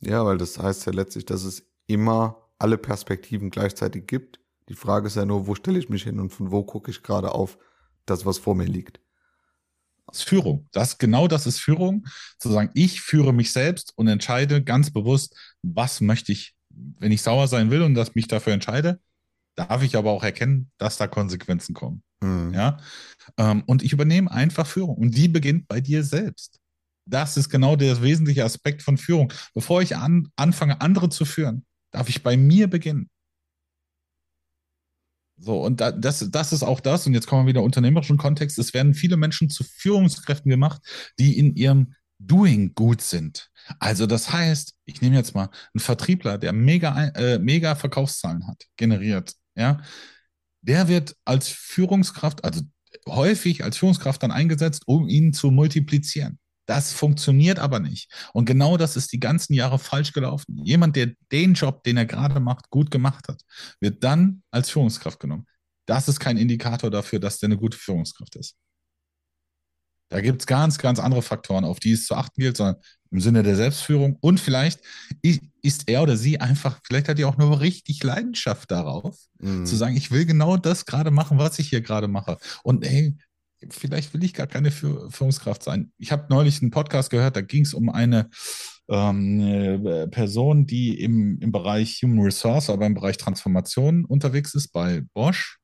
Ja, 0.00 0.24
weil 0.24 0.38
das 0.38 0.58
heißt 0.58 0.86
ja 0.86 0.92
letztlich, 0.92 1.26
dass 1.26 1.44
es 1.44 1.66
immer 1.86 2.48
alle 2.58 2.78
Perspektiven 2.78 3.50
gleichzeitig 3.50 4.06
gibt. 4.06 4.40
Die 4.70 4.74
Frage 4.74 5.08
ist 5.08 5.16
ja 5.16 5.26
nur, 5.26 5.46
wo 5.46 5.54
stelle 5.54 5.78
ich 5.78 5.90
mich 5.90 6.04
hin 6.04 6.18
und 6.18 6.30
von 6.30 6.50
wo 6.50 6.62
gucke 6.62 6.90
ich 6.90 7.02
gerade 7.02 7.32
auf 7.32 7.58
das, 8.06 8.24
was 8.24 8.38
vor 8.38 8.54
mir 8.54 8.64
liegt. 8.64 9.00
Das 10.10 10.20
ist 10.20 10.28
Führung. 10.28 10.68
Das, 10.72 10.98
genau 10.98 11.28
das 11.28 11.46
ist 11.46 11.60
Führung. 11.60 12.06
Zu 12.38 12.50
sagen, 12.50 12.70
ich 12.74 13.00
führe 13.00 13.32
mich 13.32 13.52
selbst 13.52 13.92
und 13.96 14.08
entscheide 14.08 14.62
ganz 14.62 14.90
bewusst, 14.90 15.36
was 15.62 16.00
möchte 16.00 16.32
ich, 16.32 16.54
wenn 16.68 17.12
ich 17.12 17.22
sauer 17.22 17.48
sein 17.48 17.70
will 17.70 17.82
und 17.82 17.94
dass 17.94 18.14
mich 18.14 18.26
dafür 18.26 18.52
entscheide, 18.52 19.00
darf 19.56 19.82
ich 19.82 19.96
aber 19.96 20.10
auch 20.10 20.24
erkennen, 20.24 20.70
dass 20.78 20.96
da 20.96 21.06
Konsequenzen 21.06 21.74
kommen. 21.74 22.02
Mhm. 22.22 22.52
Ja. 22.54 22.78
Ähm, 23.36 23.62
und 23.66 23.82
ich 23.82 23.92
übernehme 23.92 24.30
einfach 24.30 24.66
Führung. 24.66 24.96
Und 24.96 25.16
die 25.16 25.28
beginnt 25.28 25.68
bei 25.68 25.80
dir 25.80 26.02
selbst. 26.04 26.58
Das 27.06 27.36
ist 27.36 27.48
genau 27.48 27.76
der 27.76 28.02
wesentliche 28.02 28.44
Aspekt 28.44 28.82
von 28.82 28.96
Führung. 28.96 29.32
Bevor 29.54 29.82
ich 29.82 29.96
an, 29.96 30.28
anfange, 30.36 30.80
andere 30.80 31.08
zu 31.08 31.24
führen, 31.24 31.64
darf 31.92 32.08
ich 32.08 32.22
bei 32.22 32.36
mir 32.36 32.68
beginnen. 32.68 33.08
So, 35.42 35.62
und 35.62 35.80
da, 35.80 35.90
das, 35.90 36.26
das 36.30 36.52
ist 36.52 36.62
auch 36.62 36.80
das, 36.80 37.06
und 37.06 37.14
jetzt 37.14 37.26
kommen 37.26 37.46
wir 37.46 37.50
wieder 37.50 37.62
unternehmerischen 37.62 38.18
Kontext. 38.18 38.58
Es 38.58 38.74
werden 38.74 38.92
viele 38.92 39.16
Menschen 39.16 39.48
zu 39.48 39.64
Führungskräften 39.64 40.50
gemacht, 40.50 40.82
die 41.18 41.38
in 41.38 41.56
ihrem 41.56 41.94
Doing 42.18 42.74
gut 42.74 43.00
sind. 43.00 43.50
Also 43.78 44.06
das 44.06 44.32
heißt, 44.32 44.74
ich 44.84 45.00
nehme 45.00 45.16
jetzt 45.16 45.34
mal 45.34 45.48
einen 45.72 45.80
Vertriebler, 45.80 46.36
der 46.36 46.52
mega, 46.52 47.06
äh, 47.08 47.38
mega 47.38 47.74
Verkaufszahlen 47.74 48.46
hat, 48.46 48.66
generiert, 48.76 49.32
ja, 49.54 49.80
der 50.60 50.88
wird 50.88 51.16
als 51.24 51.48
Führungskraft, 51.48 52.44
also 52.44 52.60
häufig 53.08 53.64
als 53.64 53.78
Führungskraft 53.78 54.22
dann 54.22 54.32
eingesetzt, 54.32 54.82
um 54.86 55.08
ihn 55.08 55.32
zu 55.32 55.50
multiplizieren. 55.50 56.38
Das 56.66 56.92
funktioniert 56.92 57.58
aber 57.58 57.80
nicht. 57.80 58.12
Und 58.32 58.44
genau 58.44 58.76
das 58.76 58.96
ist 58.96 59.12
die 59.12 59.20
ganzen 59.20 59.54
Jahre 59.54 59.78
falsch 59.78 60.12
gelaufen. 60.12 60.56
Jemand, 60.64 60.94
der 60.94 61.12
den 61.32 61.54
Job, 61.54 61.82
den 61.82 61.96
er 61.96 62.06
gerade 62.06 62.38
macht, 62.38 62.70
gut 62.70 62.90
gemacht 62.90 63.26
hat, 63.28 63.42
wird 63.80 64.04
dann 64.04 64.42
als 64.50 64.70
Führungskraft 64.70 65.18
genommen. 65.18 65.46
Das 65.86 66.06
ist 66.06 66.20
kein 66.20 66.36
Indikator 66.36 66.90
dafür, 66.90 67.18
dass 67.18 67.38
der 67.38 67.48
eine 67.48 67.56
gute 67.56 67.76
Führungskraft 67.76 68.36
ist. 68.36 68.54
Da 70.10 70.20
gibt 70.20 70.42
es 70.42 70.46
ganz, 70.46 70.78
ganz 70.78 70.98
andere 70.98 71.22
Faktoren, 71.22 71.64
auf 71.64 71.80
die 71.80 71.92
es 71.92 72.06
zu 72.06 72.14
achten 72.14 72.40
gilt, 72.40 72.56
sondern 72.56 72.76
im 73.12 73.20
Sinne 73.20 73.42
der 73.42 73.56
Selbstführung. 73.56 74.16
Und 74.20 74.40
vielleicht 74.40 74.80
ist 75.22 75.88
er 75.88 76.02
oder 76.02 76.16
sie 76.16 76.40
einfach, 76.40 76.80
vielleicht 76.84 77.08
hat 77.08 77.18
die 77.18 77.24
auch 77.24 77.36
nur 77.36 77.60
richtig 77.60 78.02
Leidenschaft 78.02 78.70
darauf, 78.70 79.16
mhm. 79.38 79.66
zu 79.66 79.76
sagen, 79.76 79.96
ich 79.96 80.10
will 80.10 80.26
genau 80.26 80.56
das 80.56 80.84
gerade 80.84 81.10
machen, 81.10 81.38
was 81.38 81.58
ich 81.58 81.68
hier 81.68 81.80
gerade 81.80 82.08
mache. 82.08 82.38
Und 82.62 82.84
hey, 82.84 83.16
vielleicht 83.68 84.14
will 84.14 84.24
ich 84.24 84.34
gar 84.34 84.46
keine 84.46 84.70
Führungskraft 84.70 85.62
sein. 85.62 85.92
Ich 85.98 86.12
habe 86.12 86.26
neulich 86.30 86.62
einen 86.62 86.70
Podcast 86.70 87.10
gehört, 87.10 87.36
da 87.36 87.40
ging 87.40 87.64
es 87.64 87.74
um 87.74 87.90
eine 87.90 88.30
ähm, 88.88 89.86
äh, 89.86 90.08
Person, 90.08 90.66
die 90.66 91.00
im, 91.00 91.38
im 91.40 91.52
Bereich 91.52 92.00
Human 92.02 92.24
Resource, 92.24 92.70
aber 92.70 92.86
im 92.86 92.94
Bereich 92.94 93.16
Transformation 93.18 94.04
unterwegs 94.04 94.54
ist 94.54 94.68
bei 94.68 95.02
Bosch. 95.14 95.58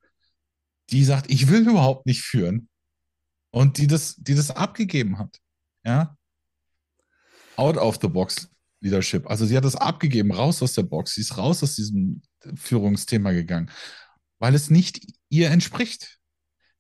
Die 0.91 1.05
sagt, 1.05 1.31
ich 1.31 1.49
will 1.49 1.69
überhaupt 1.69 2.07
nicht 2.07 2.23
führen 2.23 2.69
und 3.51 3.79
die 3.79 3.87
das, 3.87 4.17
die 4.17 4.35
das 4.35 4.51
abgegeben 4.51 5.19
hat. 5.19 5.39
Ja. 5.85 6.17
Out 7.57 7.77
of 7.79 7.99
the 8.01 8.09
box 8.09 8.49
Leadership. 8.81 9.29
Also 9.29 9.47
sie 9.47 9.57
hat 9.57 9.65
das 9.65 9.77
abgegeben, 9.77 10.33
raus 10.33 10.63
aus 10.63 10.75
der 10.75 10.83
Box. 10.83 11.15
Sie 11.15 11.23
ist 11.23 11.37
raus 11.39 11.63
aus 11.63 11.75
diesem 11.75 12.23
Führungsthema 12.55 13.33
gegangen, 13.33 13.71
weil 14.39 14.55
es 14.55 14.71
nicht 14.71 15.01
ihr 15.29 15.51
entspricht. 15.51 16.16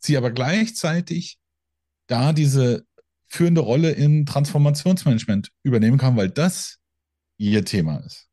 Sie 0.07 0.17
aber 0.17 0.31
gleichzeitig 0.31 1.39
da 2.07 2.33
diese 2.33 2.87
führende 3.29 3.61
Rolle 3.61 3.91
im 3.93 4.27
Transformationsmanagement 4.27 5.51
übernehmen 5.63 5.99
kann, 5.99 6.17
weil 6.17 6.31
das 6.31 6.79
ihr 7.39 7.65
Thema 7.65 7.99
ist. 7.99 8.27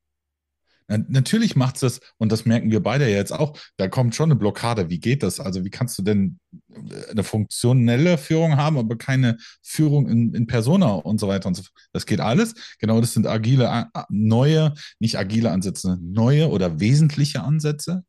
Natürlich 0.87 1.55
macht 1.55 1.75
es 1.75 1.81
das, 1.81 1.99
und 2.17 2.31
das 2.31 2.45
merken 2.45 2.69
wir 2.69 2.81
beide 2.81 3.09
ja 3.09 3.15
jetzt 3.15 3.31
auch, 3.31 3.57
da 3.77 3.87
kommt 3.87 4.15
schon 4.15 4.29
eine 4.29 4.35
Blockade. 4.35 4.89
Wie 4.89 4.99
geht 4.99 5.23
das? 5.23 5.39
Also, 5.39 5.63
wie 5.63 5.69
kannst 5.69 5.97
du 5.97 6.03
denn 6.03 6.39
äh, 6.69 7.11
eine 7.11 7.23
funktionelle 7.23 8.17
Führung 8.17 8.57
haben, 8.57 8.77
aber 8.77 8.97
keine 8.97 9.37
Führung 9.61 10.07
in, 10.09 10.33
in 10.33 10.45
Persona 10.45 10.91
und 10.91 11.19
so 11.19 11.27
weiter 11.27 11.47
und 11.47 11.55
so 11.55 11.63
fort? 11.63 11.73
Das 11.93 12.05
geht 12.05 12.19
alles. 12.19 12.53
Genau, 12.79 12.99
das 12.99 13.13
sind 13.13 13.27
agile, 13.27 13.89
neue, 14.09 14.73
nicht 14.99 15.17
agile 15.17 15.51
Ansätze, 15.51 15.97
neue 16.01 16.49
oder 16.49 16.79
wesentliche 16.79 17.41
Ansätze. 17.41 18.03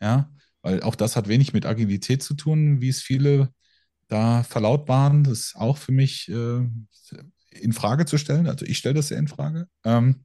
Ja, 0.00 0.30
weil 0.62 0.82
auch 0.82 0.94
das 0.94 1.16
hat 1.16 1.28
wenig 1.28 1.52
mit 1.52 1.66
Agilität 1.66 2.22
zu 2.22 2.34
tun, 2.34 2.80
wie 2.80 2.88
es 2.88 3.02
viele 3.02 3.52
da 4.08 4.42
verlautbaren. 4.42 5.24
Das 5.24 5.38
ist 5.38 5.56
auch 5.56 5.76
für 5.76 5.92
mich 5.92 6.28
äh, 6.28 6.66
in 7.50 7.72
Frage 7.72 8.04
zu 8.06 8.18
stellen. 8.18 8.46
Also, 8.46 8.64
ich 8.64 8.78
stelle 8.78 8.94
das 8.94 9.10
ja 9.10 9.18
in 9.18 9.28
Frage. 9.28 9.66
Ähm, 9.84 10.24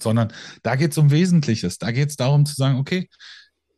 sondern 0.00 0.32
da 0.62 0.76
geht 0.76 0.92
es 0.92 0.98
um 0.98 1.10
Wesentliches. 1.10 1.78
Da 1.78 1.90
geht 1.90 2.10
es 2.10 2.16
darum 2.16 2.46
zu 2.46 2.54
sagen, 2.54 2.78
okay, 2.78 3.08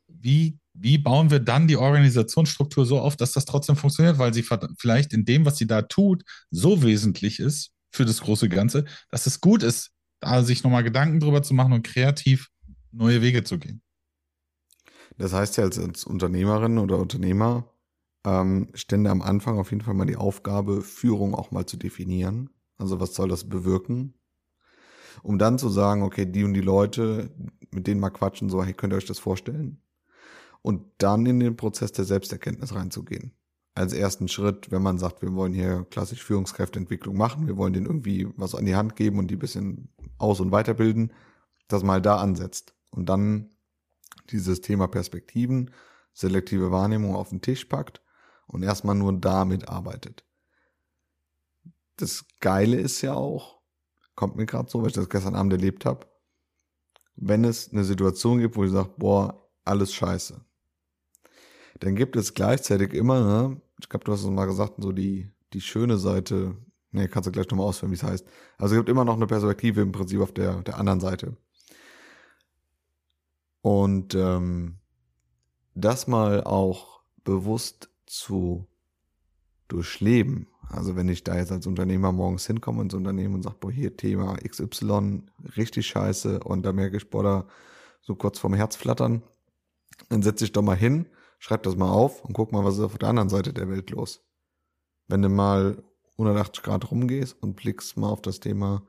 wie, 0.09 0.59
wie 0.75 0.99
bauen 0.99 1.31
wir 1.31 1.40
dann 1.40 1.68
die 1.68 1.77
Organisationsstruktur 1.77 2.85
so 2.85 3.01
auf, 3.01 3.16
dass 3.16 3.33
das 3.33 3.44
trotzdem 3.44 3.77
funktioniert, 3.77 4.18
weil 4.18 4.35
sie 4.35 4.44
vielleicht 4.79 5.12
in 5.12 5.25
dem, 5.25 5.44
was 5.46 5.57
sie 5.57 5.66
da 5.66 5.83
tut, 5.83 6.23
so 6.51 6.83
wesentlich 6.83 7.40
ist 7.40 7.73
für 7.90 8.05
das 8.05 8.20
große 8.20 8.49
Ganze, 8.49 8.85
dass 9.11 9.27
es 9.27 9.40
gut 9.40 9.62
ist, 9.62 9.90
da 10.20 10.42
sich 10.42 10.62
nochmal 10.62 10.85
Gedanken 10.85 11.20
drüber 11.20 11.42
zu 11.42 11.55
machen 11.55 11.73
und 11.73 11.83
kreativ 11.83 12.49
neue 12.92 13.23
Wege 13.23 13.42
zu 13.42 13.59
gehen. 13.59 13.83
Das 15.18 15.33
heißt 15.33 15.57
ja 15.57 15.64
als, 15.64 15.79
als 15.79 16.05
Unternehmerin 16.05 16.79
oder 16.79 16.98
Unternehmer 16.98 17.64
ähm, 18.25 18.68
stände 18.75 19.11
am 19.11 19.22
Anfang 19.22 19.59
auf 19.59 19.70
jeden 19.70 19.83
Fall 19.83 19.94
mal 19.94 20.07
die 20.07 20.16
Aufgabe, 20.16 20.83
Führung 20.83 21.35
auch 21.35 21.51
mal 21.51 21.66
zu 21.66 21.77
definieren. 21.77 22.51
Also 22.79 23.01
was 23.01 23.14
soll 23.14 23.29
das 23.29 23.48
bewirken? 23.48 24.14
um 25.22 25.38
dann 25.38 25.59
zu 25.59 25.68
sagen, 25.68 26.03
okay, 26.03 26.27
die 26.27 26.44
und 26.44 26.55
die 26.55 26.61
Leute, 26.61 27.31
mit 27.70 27.87
denen 27.87 28.01
mal 28.01 28.11
quatschen, 28.11 28.48
so, 28.48 28.62
hey, 28.64 28.72
könnt 28.72 28.92
ihr 28.92 28.96
euch 28.96 29.07
das 29.07 29.18
vorstellen? 29.18 29.83
Und 30.62 30.85
dann 30.98 31.27
in 31.27 31.40
den 31.40 31.57
Prozess 31.57 31.92
der 31.92 32.05
Selbsterkenntnis 32.05 32.75
reinzugehen. 32.75 33.33
Als 33.75 33.92
ersten 33.92 34.29
Schritt, 34.29 34.70
wenn 34.70 34.83
man 34.83 34.98
sagt, 34.98 35.22
wir 35.22 35.35
wollen 35.35 35.55
hier 35.55 35.87
klassisch 35.90 36.22
Führungskräfteentwicklung 36.22 37.16
machen, 37.16 37.46
wir 37.46 37.57
wollen 37.57 37.72
denen 37.72 37.87
irgendwie 37.87 38.29
was 38.37 38.55
an 38.55 38.66
die 38.66 38.77
Hand 38.77 38.96
geben 38.96 39.18
und 39.18 39.31
die 39.31 39.37
bisschen 39.37 39.88
aus- 40.18 40.40
und 40.40 40.53
weiterbilden, 40.53 41.12
dass 41.68 41.83
man 41.83 41.94
halt 41.94 42.07
da 42.07 42.16
ansetzt. 42.16 42.75
Und 42.90 43.09
dann 43.09 43.51
dieses 44.30 44.61
Thema 44.61 44.87
Perspektiven, 44.88 45.70
selektive 46.12 46.70
Wahrnehmung 46.70 47.14
auf 47.14 47.30
den 47.30 47.40
Tisch 47.40 47.64
packt 47.64 48.02
und 48.46 48.62
erstmal 48.62 48.94
nur 48.94 49.12
damit 49.12 49.68
arbeitet. 49.68 50.24
Das 51.96 52.24
Geile 52.40 52.78
ist 52.78 53.00
ja 53.02 53.14
auch, 53.14 53.61
kommt 54.14 54.37
mir 54.37 54.46
gerade 54.46 54.70
so, 54.70 54.80
weil 54.80 54.88
ich 54.88 54.94
das 54.94 55.08
gestern 55.08 55.35
Abend 55.35 55.52
erlebt 55.52 55.85
habe. 55.85 56.06
Wenn 57.14 57.44
es 57.44 57.70
eine 57.70 57.85
Situation 57.85 58.40
gibt, 58.40 58.56
wo 58.56 58.64
ich 58.64 58.70
sage, 58.70 58.90
boah, 58.96 59.50
alles 59.64 59.92
scheiße, 59.92 60.44
dann 61.80 61.96
gibt 61.96 62.16
es 62.16 62.35
gleichzeitig 62.35 62.94
immer, 62.94 63.20
ne, 63.20 63.61
ich 63.80 63.88
glaube, 63.88 64.04
du 64.04 64.12
hast 64.12 64.22
es 64.22 64.30
mal 64.30 64.46
gesagt, 64.46 64.74
so 64.78 64.92
die, 64.92 65.30
die 65.52 65.61
schöne 65.61 65.98
Seite, 65.98 66.56
ne, 66.90 67.08
kannst 67.08 67.26
du 67.26 67.32
gleich 67.32 67.48
nochmal 67.50 67.66
ausführen, 67.66 67.90
wie 67.90 67.96
es 67.96 68.02
heißt. 68.02 68.26
Also 68.58 68.74
es 68.74 68.78
gibt 68.78 68.88
immer 68.88 69.04
noch 69.04 69.16
eine 69.16 69.26
Perspektive 69.26 69.80
im 69.80 69.92
Prinzip 69.92 70.20
auf 70.20 70.32
der, 70.32 70.62
der 70.62 70.78
anderen 70.78 71.00
Seite. 71.00 71.37
Und 73.62 74.14
ähm, 74.14 74.79
das 75.75 76.07
mal 76.07 76.44
auch 76.44 77.01
bewusst 77.25 77.90
zu 78.07 78.66
durchleben, 79.68 80.48
also 80.68 80.96
wenn 80.96 81.09
ich 81.09 81.22
da 81.22 81.37
jetzt 81.37 81.53
als 81.53 81.66
Unternehmer 81.66 82.12
morgens 82.12 82.46
hinkomme 82.46 82.83
ins 82.83 82.94
Unternehmen 82.94 83.35
und 83.35 83.42
sage, 83.42 83.57
boah, 83.61 83.70
hier 83.70 83.96
Thema 83.96 84.37
XY, 84.37 85.22
richtig 85.57 85.87
scheiße 85.87 86.40
und 86.40 86.64
da 86.64 86.72
merke 86.72 86.96
ich, 86.96 87.11
boah, 87.11 87.22
da 87.22 87.46
so 88.01 88.14
kurz 88.14 88.38
vorm 88.38 88.55
Herz 88.55 88.77
flattern, 88.77 89.22
dann 90.09 90.22
setze 90.22 90.44
ich 90.44 90.53
doch 90.53 90.62
mal 90.62 90.77
hin, 90.77 91.09
schreib 91.38 91.62
das 91.62 91.77
mal 91.77 91.90
auf 91.90 92.25
und 92.25 92.33
guck 92.33 92.53
mal, 92.53 92.64
was 92.64 92.75
ist 92.75 92.85
auf 92.85 92.98
der 92.98 93.09
anderen 93.09 93.29
Seite 93.29 93.53
der 93.53 93.68
Welt 93.68 93.90
los. 93.90 94.25
Wenn 95.09 95.22
du 95.22 95.29
mal 95.29 95.83
180 96.12 96.62
Grad 96.62 96.90
rumgehst 96.90 97.37
und 97.42 97.57
blickst 97.57 97.96
mal 97.96 98.09
auf 98.09 98.22
das 98.22 98.40
Thema, 98.40 98.83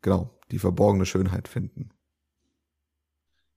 genau, 0.00 0.30
die 0.50 0.58
verborgene 0.58 1.06
Schönheit 1.06 1.48
finden. 1.48 1.90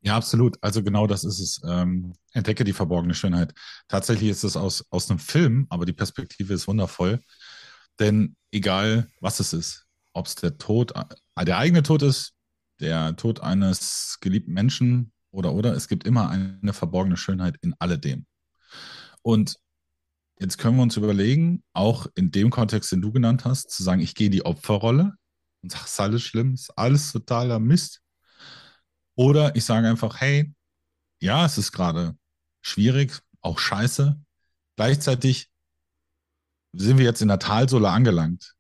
Ja, 0.02 0.16
absolut. 0.16 0.58
Also 0.62 0.84
genau 0.84 1.08
das 1.08 1.24
ist 1.24 1.40
es. 1.40 1.62
Ähm, 1.68 2.14
entdecke 2.34 2.64
die 2.64 2.74
verborgene 2.74 3.14
Schönheit. 3.14 3.54
Tatsächlich 3.88 4.30
ist 4.30 4.44
es 4.44 4.56
aus, 4.56 4.86
aus 4.90 5.10
einem 5.10 5.20
Film, 5.20 5.68
aber 5.70 5.86
die 5.86 5.94
Perspektive 5.94 6.54
ist 6.54 6.68
wundervoll. 6.68 7.20
Denn 8.00 8.36
egal, 8.52 9.10
was 9.22 9.40
es 9.40 9.54
ist, 9.54 9.86
ob 10.14 10.28
es 10.28 10.36
der 10.36 10.58
Tod, 10.58 10.94
äh, 10.96 11.46
der 11.46 11.58
eigene 11.58 11.84
Tod 11.84 12.04
ist, 12.04 12.34
der 12.80 13.16
Tod 13.16 13.40
eines 13.42 14.18
geliebten 14.22 14.54
Menschen 14.54 15.12
oder 15.32 15.54
oder, 15.54 15.74
es 15.74 15.88
gibt 15.88 16.06
immer 16.06 16.30
eine 16.30 16.74
verborgene 16.74 17.18
Schönheit 17.18 17.58
in 17.62 17.74
alledem. 17.80 18.26
Und 19.24 19.58
jetzt 20.40 20.58
können 20.58 20.78
wir 20.78 20.84
uns 20.84 20.98
überlegen, 20.98 21.64
auch 21.74 22.08
in 22.16 22.32
dem 22.32 22.50
Kontext, 22.50 22.92
den 22.92 23.02
du 23.02 23.12
genannt 23.12 23.46
hast, 23.46 23.72
zu 23.72 23.84
sagen, 23.84 24.02
ich 24.02 24.16
gehe 24.16 24.30
die 24.30 24.46
Opferrolle 24.46 25.14
und 25.64 25.72
sage, 25.72 25.86
ist 25.86 26.00
alles 26.00 26.24
schlimm, 26.24 26.54
ist 26.54 26.78
alles 26.78 27.12
totaler 27.12 27.60
Mist. 27.60 28.02
Oder 29.18 29.56
ich 29.56 29.66
sage 29.66 29.90
einfach, 29.90 30.22
hey, 30.22 30.54
ja, 31.20 31.46
es 31.46 31.58
ist 31.58 31.72
gerade 31.72 32.16
schwierig, 32.62 33.20
auch 33.42 33.58
scheiße. 33.58 34.22
Gleichzeitig 34.76 35.50
sind 36.72 37.00
wir 37.00 37.06
jetzt 37.06 37.24
in 37.24 37.28
der 37.28 37.40
Talsohle 37.40 37.90
angelangt. 37.90 38.54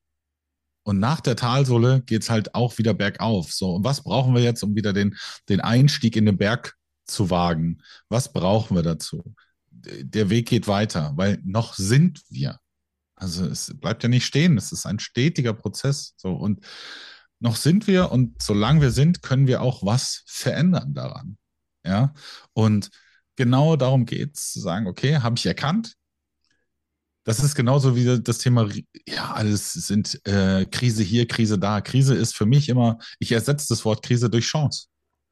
Und 0.83 0.99
nach 0.99 1.21
der 1.21 1.35
Talsohle 1.35 2.01
geht 2.01 2.23
es 2.23 2.29
halt 2.29 2.55
auch 2.55 2.77
wieder 2.79 2.95
bergauf. 2.95 3.53
So, 3.53 3.75
und 3.75 3.83
was 3.83 4.03
brauchen 4.03 4.33
wir 4.33 4.41
jetzt, 4.41 4.63
um 4.63 4.75
wieder 4.75 4.93
den, 4.93 5.15
den 5.47 5.61
Einstieg 5.61 6.15
in 6.15 6.25
den 6.25 6.37
Berg 6.37 6.75
zu 7.05 7.29
wagen? 7.29 7.83
Was 8.09 8.33
brauchen 8.33 8.75
wir 8.75 8.83
dazu? 8.83 9.35
Der 9.69 10.31
Weg 10.31 10.47
geht 10.47 10.67
weiter, 10.67 11.13
weil 11.15 11.39
noch 11.43 11.75
sind 11.75 12.23
wir. 12.29 12.59
Also 13.15 13.45
es 13.45 13.75
bleibt 13.79 14.01
ja 14.01 14.09
nicht 14.09 14.25
stehen, 14.25 14.57
es 14.57 14.71
ist 14.71 14.87
ein 14.87 14.99
stetiger 14.99 15.53
Prozess. 15.53 16.13
So, 16.17 16.33
und 16.33 16.65
noch 17.39 17.55
sind 17.55 17.87
wir 17.87 18.11
und 18.11 18.41
solange 18.41 18.81
wir 18.81 18.91
sind, 18.91 19.21
können 19.21 19.47
wir 19.47 19.61
auch 19.61 19.83
was 19.85 20.23
verändern 20.25 20.93
daran. 20.93 21.37
Ja, 21.85 22.13
und 22.53 22.89
genau 23.35 23.75
darum 23.75 24.05
geht 24.05 24.35
es, 24.35 24.51
zu 24.51 24.59
sagen, 24.59 24.87
okay, 24.87 25.17
habe 25.17 25.35
ich 25.37 25.45
erkannt. 25.45 25.93
Das 27.23 27.43
ist 27.43 27.55
genauso 27.55 27.95
wie 27.95 28.21
das 28.21 28.37
Thema, 28.37 28.69
ja, 29.05 29.33
alles 29.33 29.73
sind 29.73 30.25
äh, 30.25 30.65
Krise 30.65 31.03
hier, 31.03 31.27
Krise 31.27 31.59
da. 31.59 31.81
Krise 31.81 32.15
ist 32.15 32.35
für 32.35 32.45
mich 32.45 32.69
immer, 32.69 32.99
ich 33.19 33.31
ersetze 33.33 33.67
das 33.69 33.83
Wort 33.83 34.03
Krise 34.03 34.29
durch 34.29 34.45
Chance. 34.45 34.87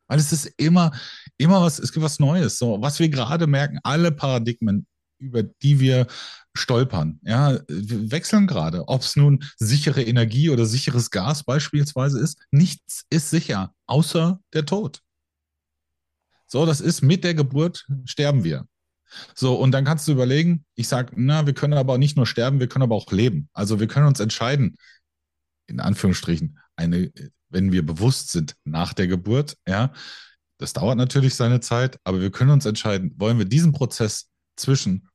Weil 0.07 0.19
es 0.19 0.31
ist 0.31 0.51
immer, 0.57 0.91
immer 1.37 1.61
was, 1.61 1.79
es 1.79 1.91
gibt 1.91 2.03
was 2.03 2.19
Neues. 2.19 2.57
So, 2.57 2.81
was 2.81 2.99
wir 2.99 3.09
gerade 3.09 3.47
merken, 3.47 3.79
alle 3.83 4.11
Paradigmen 4.11 4.85
über 5.19 5.43
die 5.43 5.79
wir 5.79 6.07
stolpern. 6.55 7.19
Ja, 7.23 7.59
wechseln 7.67 8.47
gerade. 8.47 8.87
Ob 8.87 9.01
es 9.01 9.15
nun 9.15 9.43
sichere 9.57 10.03
Energie 10.03 10.49
oder 10.49 10.65
sicheres 10.65 11.11
Gas 11.11 11.43
beispielsweise 11.43 12.19
ist, 12.19 12.39
nichts 12.51 13.05
ist 13.09 13.29
sicher, 13.29 13.73
außer 13.87 14.39
der 14.53 14.65
Tod. 14.65 15.01
So, 16.47 16.65
das 16.65 16.81
ist 16.81 17.01
mit 17.01 17.23
der 17.23 17.33
Geburt 17.33 17.85
sterben 18.05 18.43
wir. 18.43 18.67
So, 19.33 19.55
und 19.55 19.71
dann 19.71 19.85
kannst 19.85 20.07
du 20.07 20.11
überlegen, 20.11 20.65
ich 20.75 20.87
sage, 20.87 21.13
na, 21.15 21.45
wir 21.45 21.53
können 21.53 21.73
aber 21.73 21.97
nicht 21.97 22.17
nur 22.17 22.25
sterben, 22.25 22.59
wir 22.59 22.67
können 22.67 22.83
aber 22.83 22.95
auch 22.95 23.11
leben. 23.11 23.49
Also 23.53 23.79
wir 23.79 23.87
können 23.87 24.07
uns 24.07 24.19
entscheiden, 24.19 24.77
in 25.67 25.79
Anführungsstrichen, 25.79 26.59
eine, 26.75 27.11
wenn 27.49 27.71
wir 27.71 27.85
bewusst 27.85 28.31
sind 28.31 28.55
nach 28.63 28.93
der 28.93 29.07
Geburt, 29.07 29.57
ja, 29.67 29.93
das 30.57 30.73
dauert 30.73 30.97
natürlich 30.97 31.35
seine 31.35 31.59
Zeit, 31.59 31.99
aber 32.03 32.21
wir 32.21 32.31
können 32.31 32.51
uns 32.51 32.65
entscheiden, 32.65 33.13
wollen 33.17 33.37
wir 33.37 33.45
diesen 33.45 33.71
Prozess 33.73 34.29
zwischen 34.55 35.07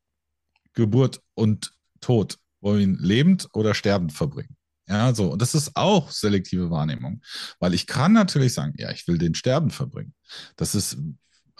Geburt 0.74 1.20
und 1.34 1.72
Tod, 2.00 2.38
wollen 2.60 2.78
wir 2.78 2.84
ihn 2.84 2.98
lebend 2.98 3.48
oder 3.52 3.74
sterbend 3.74 4.12
verbringen? 4.12 4.56
Ja, 4.88 5.14
so. 5.14 5.32
Und 5.32 5.40
das 5.40 5.54
ist 5.54 5.76
auch 5.76 6.10
selektive 6.10 6.70
Wahrnehmung. 6.70 7.22
Weil 7.60 7.74
ich 7.74 7.86
kann 7.86 8.12
natürlich 8.12 8.52
sagen, 8.52 8.74
ja, 8.76 8.90
ich 8.90 9.06
will 9.06 9.18
den 9.18 9.34
Sterben 9.34 9.70
verbringen. 9.70 10.14
Das 10.56 10.74
ist 10.74 10.98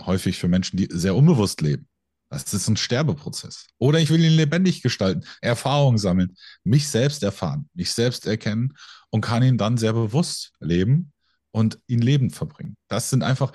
häufig 0.00 0.38
für 0.38 0.48
Menschen, 0.48 0.76
die 0.76 0.88
sehr 0.90 1.14
unbewusst 1.14 1.60
leben. 1.60 1.86
Das 2.28 2.52
ist 2.54 2.68
ein 2.68 2.76
Sterbeprozess. 2.76 3.66
Oder 3.78 3.98
ich 4.00 4.10
will 4.10 4.24
ihn 4.24 4.32
lebendig 4.32 4.82
gestalten, 4.82 5.24
Erfahrungen 5.40 5.98
sammeln, 5.98 6.36
mich 6.62 6.88
selbst 6.88 7.22
erfahren, 7.22 7.68
mich 7.74 7.92
selbst 7.92 8.26
erkennen 8.26 8.74
und 9.10 9.20
kann 9.20 9.42
ihn 9.42 9.58
dann 9.58 9.76
sehr 9.76 9.92
bewusst 9.92 10.52
leben 10.60 11.12
und 11.50 11.80
ihn 11.88 12.00
lebend 12.00 12.34
verbringen. 12.34 12.76
Das 12.88 13.10
sind 13.10 13.24
einfach, 13.24 13.52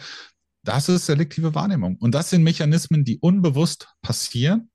das 0.64 0.90
ist 0.90 1.06
selektive 1.06 1.56
Wahrnehmung. 1.56 1.96
Und 1.98 2.14
das 2.14 2.30
sind 2.30 2.44
Mechanismen, 2.44 3.06
die 3.06 3.18
unbewusst 3.20 3.88
passieren, 4.02 4.70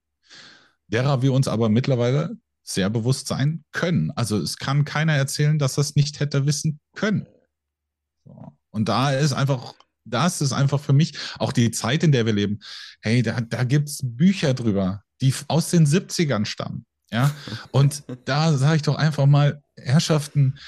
derer 0.92 1.22
wir 1.22 1.33
uns 1.33 1.48
aber 1.48 1.68
mittlerweile 1.68 2.37
sehr 2.62 2.90
bewusst 2.90 3.26
sein 3.26 3.64
können. 3.72 4.11
Also 4.12 4.38
es 4.38 4.57
kann 4.57 4.85
keiner 4.85 5.14
erzählen, 5.14 5.59
dass 5.59 5.74
das 5.74 5.96
nicht 5.96 6.20
hätte 6.20 6.46
wissen 6.46 6.81
können. 6.94 7.26
So. 8.24 8.53
Und 8.70 8.88
da 8.88 9.12
ist 9.12 9.33
einfach 9.33 9.74
das 10.05 10.40
ist 10.40 10.53
einfach 10.53 10.81
für 10.81 10.92
mich 10.92 11.16
auch 11.38 11.53
die 11.53 11.70
Zeit, 11.70 12.03
in 12.03 12.12
der 12.12 12.26
wir 12.26 12.33
leben. 12.33 12.61
Hey, 13.00 13.22
da, 13.22 13.40
da 13.40 13.64
gibt 13.64 13.88
es 13.88 14.00
Bücher 14.03 14.55
drüber, 14.55 15.03
die 15.20 15.35
aus 15.48 15.70
den 15.70 15.87
70ern 15.87 16.44
stammen. 16.44 16.87
Ja, 17.11 17.35
und 17.72 18.05
da 18.24 18.57
sage 18.57 18.76
ich 18.76 18.83
doch 18.83 18.96
einfach 18.96 19.26
mal, 19.26 19.62
Herrschaften, 19.76 20.59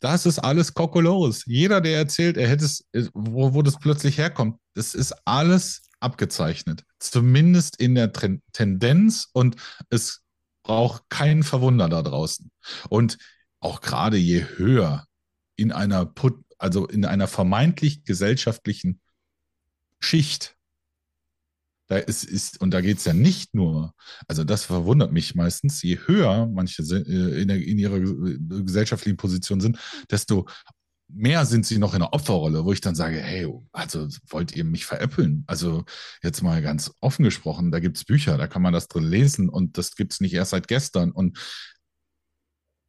das 0.00 0.26
ist 0.26 0.38
alles 0.38 0.74
Kokolores. 0.74 1.44
Jeder, 1.46 1.80
der 1.80 1.98
erzählt, 1.98 2.36
er 2.36 2.48
hätte 2.48 2.64
es, 2.64 2.84
wo, 3.14 3.54
wo 3.54 3.62
das 3.62 3.78
plötzlich 3.78 4.18
herkommt, 4.18 4.58
das 4.74 4.94
ist 4.94 5.14
alles 5.24 5.82
abgezeichnet. 6.00 6.84
Zumindest 6.98 7.80
in 7.80 7.94
der 7.94 8.12
Tendenz 8.52 9.28
und 9.32 9.56
es 9.90 10.22
braucht 10.62 11.08
keinen 11.08 11.42
Verwunder 11.42 11.88
da 11.88 12.02
draußen. 12.02 12.50
Und 12.88 13.18
auch 13.60 13.80
gerade 13.80 14.16
je 14.16 14.44
höher 14.56 15.06
in 15.56 15.72
einer 15.72 16.06
Put 16.06 16.44
also 16.58 16.86
in 16.86 17.04
einer 17.04 17.28
vermeintlich 17.28 18.04
gesellschaftlichen 18.04 19.00
Schicht. 20.00 20.56
Da 21.86 21.96
ist, 21.96 22.24
ist, 22.24 22.60
und 22.60 22.72
da 22.72 22.82
geht 22.82 22.98
es 22.98 23.06
ja 23.06 23.14
nicht 23.14 23.54
nur, 23.54 23.94
also 24.26 24.44
das 24.44 24.64
verwundert 24.64 25.10
mich 25.10 25.34
meistens, 25.34 25.80
je 25.80 25.98
höher 26.04 26.46
manche 26.46 26.82
äh, 26.82 27.40
in, 27.40 27.48
der, 27.48 27.64
in 27.64 27.78
ihrer 27.78 27.98
gesellschaftlichen 28.00 29.16
Position 29.16 29.60
sind, 29.60 29.78
desto 30.10 30.46
mehr 31.08 31.46
sind 31.46 31.66
sie 31.66 31.78
noch 31.78 31.94
in 31.94 32.00
der 32.00 32.12
Opferrolle, 32.12 32.64
wo 32.64 32.72
ich 32.72 32.80
dann 32.80 32.94
sage, 32.94 33.20
hey, 33.20 33.48
also 33.72 34.08
wollt 34.28 34.54
ihr 34.54 34.64
mich 34.64 34.84
veräppeln? 34.84 35.44
Also 35.46 35.84
jetzt 36.22 36.42
mal 36.42 36.60
ganz 36.62 36.92
offen 37.00 37.24
gesprochen, 37.24 37.70
da 37.70 37.80
gibt 37.80 37.96
es 37.96 38.04
Bücher, 38.04 38.36
da 38.36 38.46
kann 38.46 38.62
man 38.62 38.72
das 38.72 38.88
drin 38.88 39.04
lesen 39.04 39.48
und 39.48 39.78
das 39.78 39.96
gibt 39.96 40.12
es 40.12 40.20
nicht 40.20 40.34
erst 40.34 40.50
seit 40.50 40.68
gestern. 40.68 41.10
Und 41.10 41.38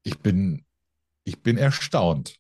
ich 0.04 0.20
bin, 0.20 0.66
ich 1.24 1.42
bin 1.42 1.58
erstaunt. 1.58 2.36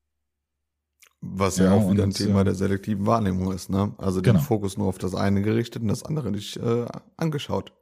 Was 1.21 1.57
ja, 1.57 1.65
ja 1.65 1.71
auch 1.73 1.91
wieder 1.91 2.03
ein 2.03 2.11
Thema 2.11 2.43
der 2.45 2.55
selektiven 2.55 3.05
Wahrnehmung 3.05 3.51
ist, 3.51 3.69
ne? 3.69 3.93
Also 3.97 4.21
den 4.21 4.33
genau. 4.33 4.45
Fokus 4.45 4.77
nur 4.77 4.87
auf 4.87 4.97
das 4.97 5.15
eine 5.15 5.41
gerichtet 5.41 5.81
und 5.81 5.89
das 5.89 6.03
andere 6.03 6.31
nicht 6.31 6.55
äh, 6.57 6.85
angeschaut, 7.17 7.73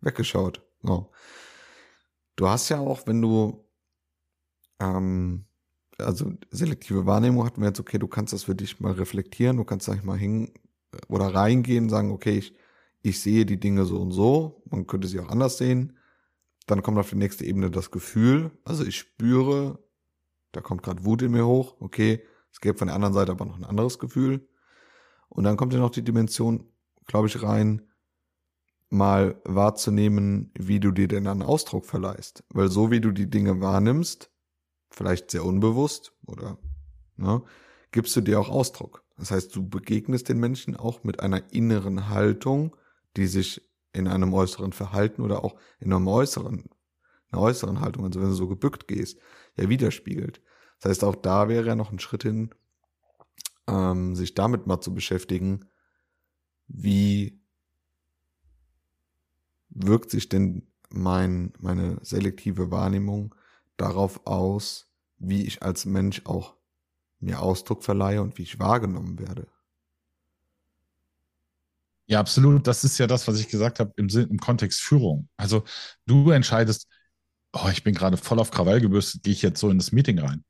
weggeschaut. 0.00 0.62
So. 0.82 1.10
Du 2.36 2.48
hast 2.48 2.70
ja 2.70 2.78
auch, 2.78 3.06
wenn 3.06 3.20
du 3.20 3.68
ähm, 4.80 5.44
also 6.00 6.32
selektive 6.50 7.06
Wahrnehmung 7.06 7.44
hatten 7.44 7.60
wir 7.60 7.68
jetzt, 7.68 7.80
okay, 7.80 7.98
du 7.98 8.08
kannst 8.08 8.32
das 8.32 8.44
für 8.44 8.54
dich 8.54 8.80
mal 8.80 8.92
reflektieren, 8.92 9.56
du 9.56 9.64
kannst, 9.64 9.86
sag 9.86 9.96
ich 9.96 10.04
mal, 10.04 10.18
hin 10.18 10.52
oder 11.08 11.34
reingehen, 11.34 11.88
sagen, 11.88 12.10
okay, 12.10 12.38
ich, 12.38 12.54
ich 13.02 13.20
sehe 13.20 13.46
die 13.46 13.60
Dinge 13.60 13.84
so 13.84 14.00
und 14.00 14.12
so, 14.12 14.62
man 14.70 14.86
könnte 14.86 15.08
sie 15.08 15.20
auch 15.20 15.28
anders 15.28 15.58
sehen. 15.58 15.96
Dann 16.66 16.82
kommt 16.82 16.98
auf 16.98 17.10
die 17.10 17.16
nächste 17.16 17.44
Ebene 17.44 17.70
das 17.70 17.90
Gefühl, 17.90 18.50
also 18.64 18.84
ich 18.84 18.96
spüre, 18.96 19.78
da 20.52 20.60
kommt 20.60 20.82
gerade 20.82 21.04
Wut 21.04 21.22
in 21.22 21.32
mir 21.32 21.46
hoch, 21.46 21.76
okay, 21.80 22.22
es 22.52 22.60
gibt 22.60 22.78
von 22.78 22.88
der 22.88 22.94
anderen 22.94 23.14
Seite 23.14 23.32
aber 23.32 23.44
noch 23.44 23.56
ein 23.56 23.64
anderes 23.64 23.98
Gefühl. 23.98 24.48
Und 25.28 25.44
dann 25.44 25.56
kommt 25.56 25.72
ja 25.72 25.78
noch 25.78 25.90
die 25.90 26.04
Dimension, 26.04 26.64
glaube 27.06 27.28
ich, 27.28 27.42
rein, 27.42 27.82
mal 28.88 29.40
wahrzunehmen, 29.44 30.52
wie 30.58 30.80
du 30.80 30.90
dir 30.90 31.06
denn 31.06 31.28
einen 31.28 31.42
Ausdruck 31.42 31.86
verleihst. 31.86 32.44
Weil 32.52 32.68
so 32.68 32.90
wie 32.90 33.00
du 33.00 33.12
die 33.12 33.30
Dinge 33.30 33.60
wahrnimmst, 33.60 34.30
vielleicht 34.90 35.30
sehr 35.30 35.44
unbewusst 35.44 36.12
oder 36.26 36.58
ne, 37.16 37.42
gibst 37.92 38.14
du 38.16 38.20
dir 38.20 38.40
auch 38.40 38.48
Ausdruck. 38.48 39.04
Das 39.16 39.30
heißt, 39.30 39.54
du 39.54 39.68
begegnest 39.68 40.28
den 40.28 40.38
Menschen 40.38 40.76
auch 40.76 41.04
mit 41.04 41.20
einer 41.20 41.52
inneren 41.52 42.08
Haltung, 42.08 42.76
die 43.16 43.26
sich 43.26 43.62
in 43.92 44.08
einem 44.08 44.32
äußeren 44.32 44.72
Verhalten 44.72 45.22
oder 45.22 45.44
auch 45.44 45.56
in 45.78 45.92
einem 45.92 46.08
äußeren, 46.08 46.64
einer 47.30 47.42
äußeren 47.42 47.80
Haltung, 47.80 48.04
also 48.04 48.20
wenn 48.20 48.28
du 48.28 48.34
so 48.34 48.48
gebückt 48.48 48.88
gehst, 48.88 49.18
ja 49.56 49.68
widerspiegelt. 49.68 50.40
Das 50.80 50.90
heißt, 50.90 51.04
auch 51.04 51.16
da 51.16 51.48
wäre 51.48 51.66
ja 51.66 51.74
noch 51.74 51.92
ein 51.92 51.98
Schritt 51.98 52.22
hin, 52.22 52.54
ähm, 53.66 54.14
sich 54.14 54.34
damit 54.34 54.66
mal 54.66 54.80
zu 54.80 54.94
beschäftigen, 54.94 55.66
wie 56.66 57.40
wirkt 59.68 60.10
sich 60.10 60.28
denn 60.28 60.68
mein, 60.88 61.52
meine 61.58 61.98
selektive 62.02 62.70
Wahrnehmung 62.70 63.34
darauf 63.80 64.26
aus, 64.26 64.90
wie 65.18 65.44
ich 65.44 65.62
als 65.62 65.84
Mensch 65.84 66.22
auch 66.24 66.56
mir 67.20 67.40
Ausdruck 67.40 67.84
verleihe 67.84 68.22
und 68.22 68.38
wie 68.38 68.42
ich 68.42 68.58
wahrgenommen 68.58 69.18
werde. 69.18 69.46
Ja, 72.06 72.18
absolut. 72.18 72.66
Das 72.66 72.82
ist 72.82 72.98
ja 72.98 73.06
das, 73.06 73.28
was 73.28 73.38
ich 73.38 73.48
gesagt 73.48 73.78
habe 73.78 73.92
im, 73.96 74.08
Sinn, 74.08 74.28
im 74.30 74.38
Kontext 74.38 74.80
Führung. 74.80 75.28
Also 75.36 75.64
du 76.06 76.30
entscheidest, 76.30 76.88
oh, 77.52 77.68
ich 77.70 77.84
bin 77.84 77.94
gerade 77.94 78.16
voll 78.16 78.40
auf 78.40 78.50
Krawall 78.50 78.80
gebürstet, 78.80 79.22
gehe 79.22 79.32
ich 79.32 79.42
jetzt 79.42 79.60
so 79.60 79.70
in 79.70 79.78
das 79.78 79.92
Meeting 79.92 80.18
rein. 80.18 80.44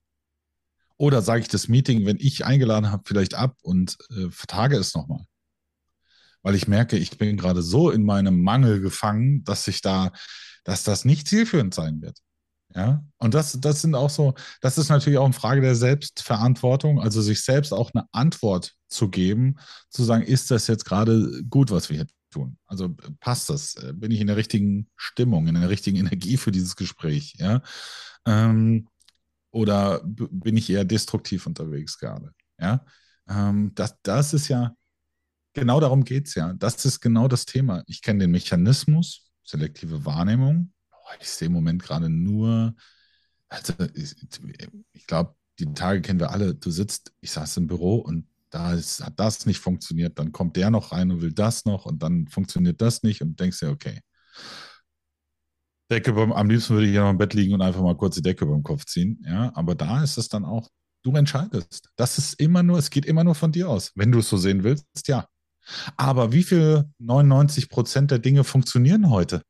Oder 0.96 1.22
sage 1.22 1.42
ich 1.42 1.48
das 1.48 1.68
Meeting, 1.68 2.06
wenn 2.06 2.18
ich 2.18 2.44
eingeladen 2.46 2.90
habe, 2.90 3.02
vielleicht 3.06 3.34
ab 3.34 3.56
und 3.62 3.98
äh, 4.10 4.30
vertage 4.30 4.76
es 4.76 4.94
nochmal. 4.94 5.24
Weil 6.42 6.54
ich 6.54 6.68
merke, 6.68 6.96
ich 6.96 7.18
bin 7.18 7.36
gerade 7.36 7.62
so 7.62 7.90
in 7.90 8.04
meinem 8.04 8.42
Mangel 8.42 8.80
gefangen, 8.80 9.44
dass 9.44 9.68
ich 9.68 9.82
da, 9.82 10.12
dass 10.64 10.84
das 10.84 11.04
nicht 11.04 11.28
zielführend 11.28 11.74
sein 11.74 12.00
wird. 12.00 12.18
Ja, 12.74 13.04
und 13.18 13.35
das, 13.35 13.59
das 13.61 13.83
sind 13.83 13.96
auch 13.96 14.11
so, 14.11 14.35
das 14.61 14.78
ist 14.78 14.90
natürlich 14.90 15.18
auch 15.18 15.24
eine 15.24 15.33
Frage 15.33 15.61
der 15.61 15.74
Selbstverantwortung, 15.74 17.00
also 17.00 17.20
sich 17.20 17.42
selbst 17.42 17.72
auch 17.72 17.90
eine 17.92 18.06
Antwort 18.12 18.76
zu 18.88 19.09
geben, 19.09 19.56
zu 19.88 20.04
sagen, 20.04 20.22
ist 20.22 20.50
das 20.52 20.68
jetzt 20.68 20.85
gerade 20.85 21.42
gut, 21.50 21.72
was 21.72 21.88
wir 21.88 21.96
hier 21.96 22.06
tun? 22.30 22.59
Also 22.66 22.94
passt 23.18 23.50
das? 23.50 23.74
Bin 23.94 24.12
ich 24.12 24.20
in 24.20 24.28
der 24.28 24.37
richtigen 24.37 24.88
Stimmung, 24.96 25.48
in 25.48 25.54
der 25.56 25.68
richtigen 25.68 25.96
Energie 25.96 26.37
für 26.37 26.52
dieses 26.52 26.76
Gespräch? 26.76 27.35
Ja, 27.38 27.62
ähm, 28.24 28.88
oder 29.50 30.00
bin 30.04 30.56
ich 30.56 30.70
eher 30.70 30.85
destruktiv 30.85 31.46
unterwegs 31.46 31.98
gerade? 31.98 32.33
Ja, 32.61 32.85
ähm, 33.28 33.72
das, 33.74 33.96
das 34.02 34.33
ist 34.33 34.48
ja, 34.48 34.76
genau 35.54 35.80
darum 35.80 36.04
geht 36.04 36.28
es 36.28 36.35
ja. 36.37 36.52
Das 36.52 36.85
ist 36.85 37.00
genau 37.00 37.26
das 37.26 37.46
Thema. 37.46 37.83
Ich 37.87 38.02
kenne 38.02 38.20
den 38.20 38.30
Mechanismus, 38.30 39.30
selektive 39.42 40.04
Wahrnehmung. 40.04 40.72
Ich 41.20 41.29
sehe 41.29 41.46
im 41.46 41.53
Moment 41.53 41.83
gerade 41.83 42.09
nur, 42.09 42.75
also 43.49 43.75
ich, 43.94 44.14
ich 44.92 45.07
glaube, 45.07 45.35
die 45.59 45.73
Tage 45.75 46.01
kennen 46.01 46.20
wir 46.20 46.31
alle. 46.31 46.55
Du 46.55 46.70
sitzt, 46.70 47.12
ich 47.20 47.33
saß 47.33 47.59
im 47.59 47.66
Büro 47.66 47.96
und 47.96 48.27
da 48.51 48.75
ist, 48.75 49.05
hat 49.05 49.18
das 49.18 49.46
nicht 49.46 49.61
funktioniert, 49.61 50.18
dann 50.18 50.33
kommt 50.33 50.57
der 50.57 50.70
noch 50.70 50.92
rein 50.92 51.11
und 51.11 51.23
will 51.23 51.33
das 51.33 51.64
noch 51.64 51.87
und 51.87 52.03
dann 52.03 52.27
funktioniert 52.29 52.81
das 52.81 53.03
nicht 53.03 53.23
und 53.23 53.38
denkst 53.38 53.61
dir, 53.61 53.70
okay, 53.70 54.01
Decke 55.90 56.12
beim, 56.12 56.33
am 56.33 56.49
liebsten 56.49 56.75
würde 56.75 56.87
ich 56.87 56.94
ja 56.94 57.03
noch 57.03 57.11
im 57.11 57.18
Bett 57.18 57.35
liegen 57.35 57.53
und 57.53 57.62
einfach 57.62 57.83
mal 57.83 57.96
kurz 57.96 58.14
die 58.14 58.23
Decke 58.23 58.46
beim 58.46 58.62
Kopf 58.62 58.85
ziehen. 58.87 59.23
Ja, 59.27 59.51
aber 59.55 59.75
da 59.75 60.03
ist 60.03 60.18
es 60.18 60.29
dann 60.29 60.44
auch, 60.44 60.68
du 61.03 61.14
entscheidest. 61.16 61.90
Das 61.96 62.16
ist 62.16 62.40
immer 62.40 62.62
nur, 62.62 62.79
es 62.79 62.90
geht 62.90 63.07
immer 63.07 63.25
nur 63.25 63.35
von 63.35 63.51
dir 63.51 63.68
aus. 63.68 63.90
Wenn 63.96 64.12
du 64.12 64.20
es 64.20 64.29
so 64.29 64.37
sehen 64.37 64.62
willst, 64.62 65.09
ja. 65.09 65.27
Aber 65.96 66.33
wie 66.33 66.44
viel 66.44 66.85
99 66.99 67.68
Prozent 67.68 68.11
der 68.11 68.18
Dinge 68.20 68.44
funktionieren 68.44 69.11
heute? 69.11 69.42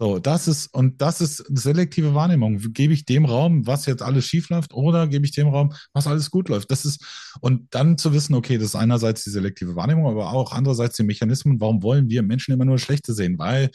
So, 0.00 0.20
das 0.20 0.46
ist, 0.46 0.72
und 0.72 1.02
das 1.02 1.20
ist 1.20 1.44
selektive 1.48 2.14
Wahrnehmung. 2.14 2.58
Gebe 2.72 2.92
ich 2.92 3.04
dem 3.04 3.24
Raum, 3.24 3.66
was 3.66 3.86
jetzt 3.86 4.02
alles 4.02 4.26
schief 4.26 4.48
läuft, 4.48 4.72
oder 4.72 5.08
gebe 5.08 5.24
ich 5.26 5.32
dem 5.32 5.48
Raum, 5.48 5.74
was 5.92 6.06
alles 6.06 6.30
gut 6.30 6.48
läuft? 6.48 6.70
Das 6.70 6.84
ist, 6.84 7.04
und 7.40 7.74
dann 7.74 7.98
zu 7.98 8.12
wissen, 8.12 8.34
okay, 8.34 8.58
das 8.58 8.68
ist 8.68 8.74
einerseits 8.76 9.24
die 9.24 9.30
selektive 9.30 9.74
Wahrnehmung, 9.74 10.06
aber 10.06 10.30
auch 10.32 10.52
andererseits 10.52 10.96
die 10.96 11.02
Mechanismen. 11.02 11.60
Warum 11.60 11.82
wollen 11.82 12.08
wir 12.08 12.22
Menschen 12.22 12.54
immer 12.54 12.64
nur 12.64 12.78
Schlechte 12.78 13.12
sehen? 13.12 13.38
Weil 13.38 13.70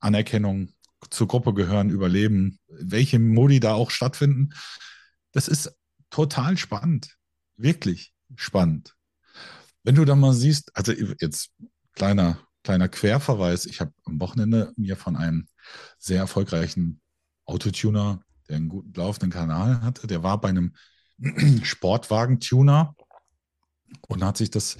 Anerkennung, 0.00 0.68
zur 1.10 1.28
Gruppe 1.28 1.54
gehören, 1.54 1.90
überleben, 1.90 2.58
welche 2.68 3.18
Modi 3.18 3.60
da 3.60 3.74
auch 3.74 3.90
stattfinden. 3.90 4.50
Das 5.32 5.48
ist 5.48 5.74
total 6.10 6.56
spannend. 6.56 7.16
Wirklich 7.56 8.12
spannend. 8.36 8.94
Wenn 9.82 9.94
du 9.94 10.04
dann 10.04 10.20
mal 10.20 10.32
siehst, 10.32 10.70
also 10.74 10.92
jetzt 10.92 11.50
kleiner, 11.92 12.38
kleiner 12.62 12.88
Querverweis, 12.88 13.66
ich 13.66 13.80
habe 13.80 13.92
am 14.04 14.20
Wochenende 14.20 14.72
mir 14.76 14.96
von 14.96 15.16
einem 15.16 15.46
sehr 15.98 16.18
erfolgreichen 16.18 17.00
Autotuner, 17.46 18.22
der 18.48 18.56
einen 18.56 18.68
guten 18.68 18.92
laufenden 18.94 19.30
Kanal 19.30 19.82
hatte, 19.82 20.06
der 20.06 20.22
war 20.22 20.40
bei 20.40 20.48
einem 20.48 20.74
Sportwagen-Tuner 21.62 22.94
und 24.08 24.24
hat 24.24 24.36
sich 24.36 24.50
das 24.50 24.76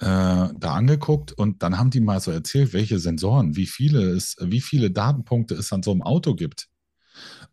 äh, 0.00 0.06
da 0.06 0.74
angeguckt 0.74 1.32
und 1.32 1.62
dann 1.62 1.78
haben 1.78 1.90
die 1.90 2.00
mal 2.00 2.20
so 2.20 2.30
erzählt, 2.30 2.72
welche 2.72 2.98
Sensoren, 2.98 3.56
wie 3.56 3.66
viele 3.66 4.10
es, 4.10 4.36
wie 4.40 4.60
viele 4.60 4.90
Datenpunkte 4.90 5.54
es 5.54 5.72
an 5.72 5.82
so 5.82 5.92
einem 5.92 6.02
Auto 6.02 6.34
gibt. 6.34 6.68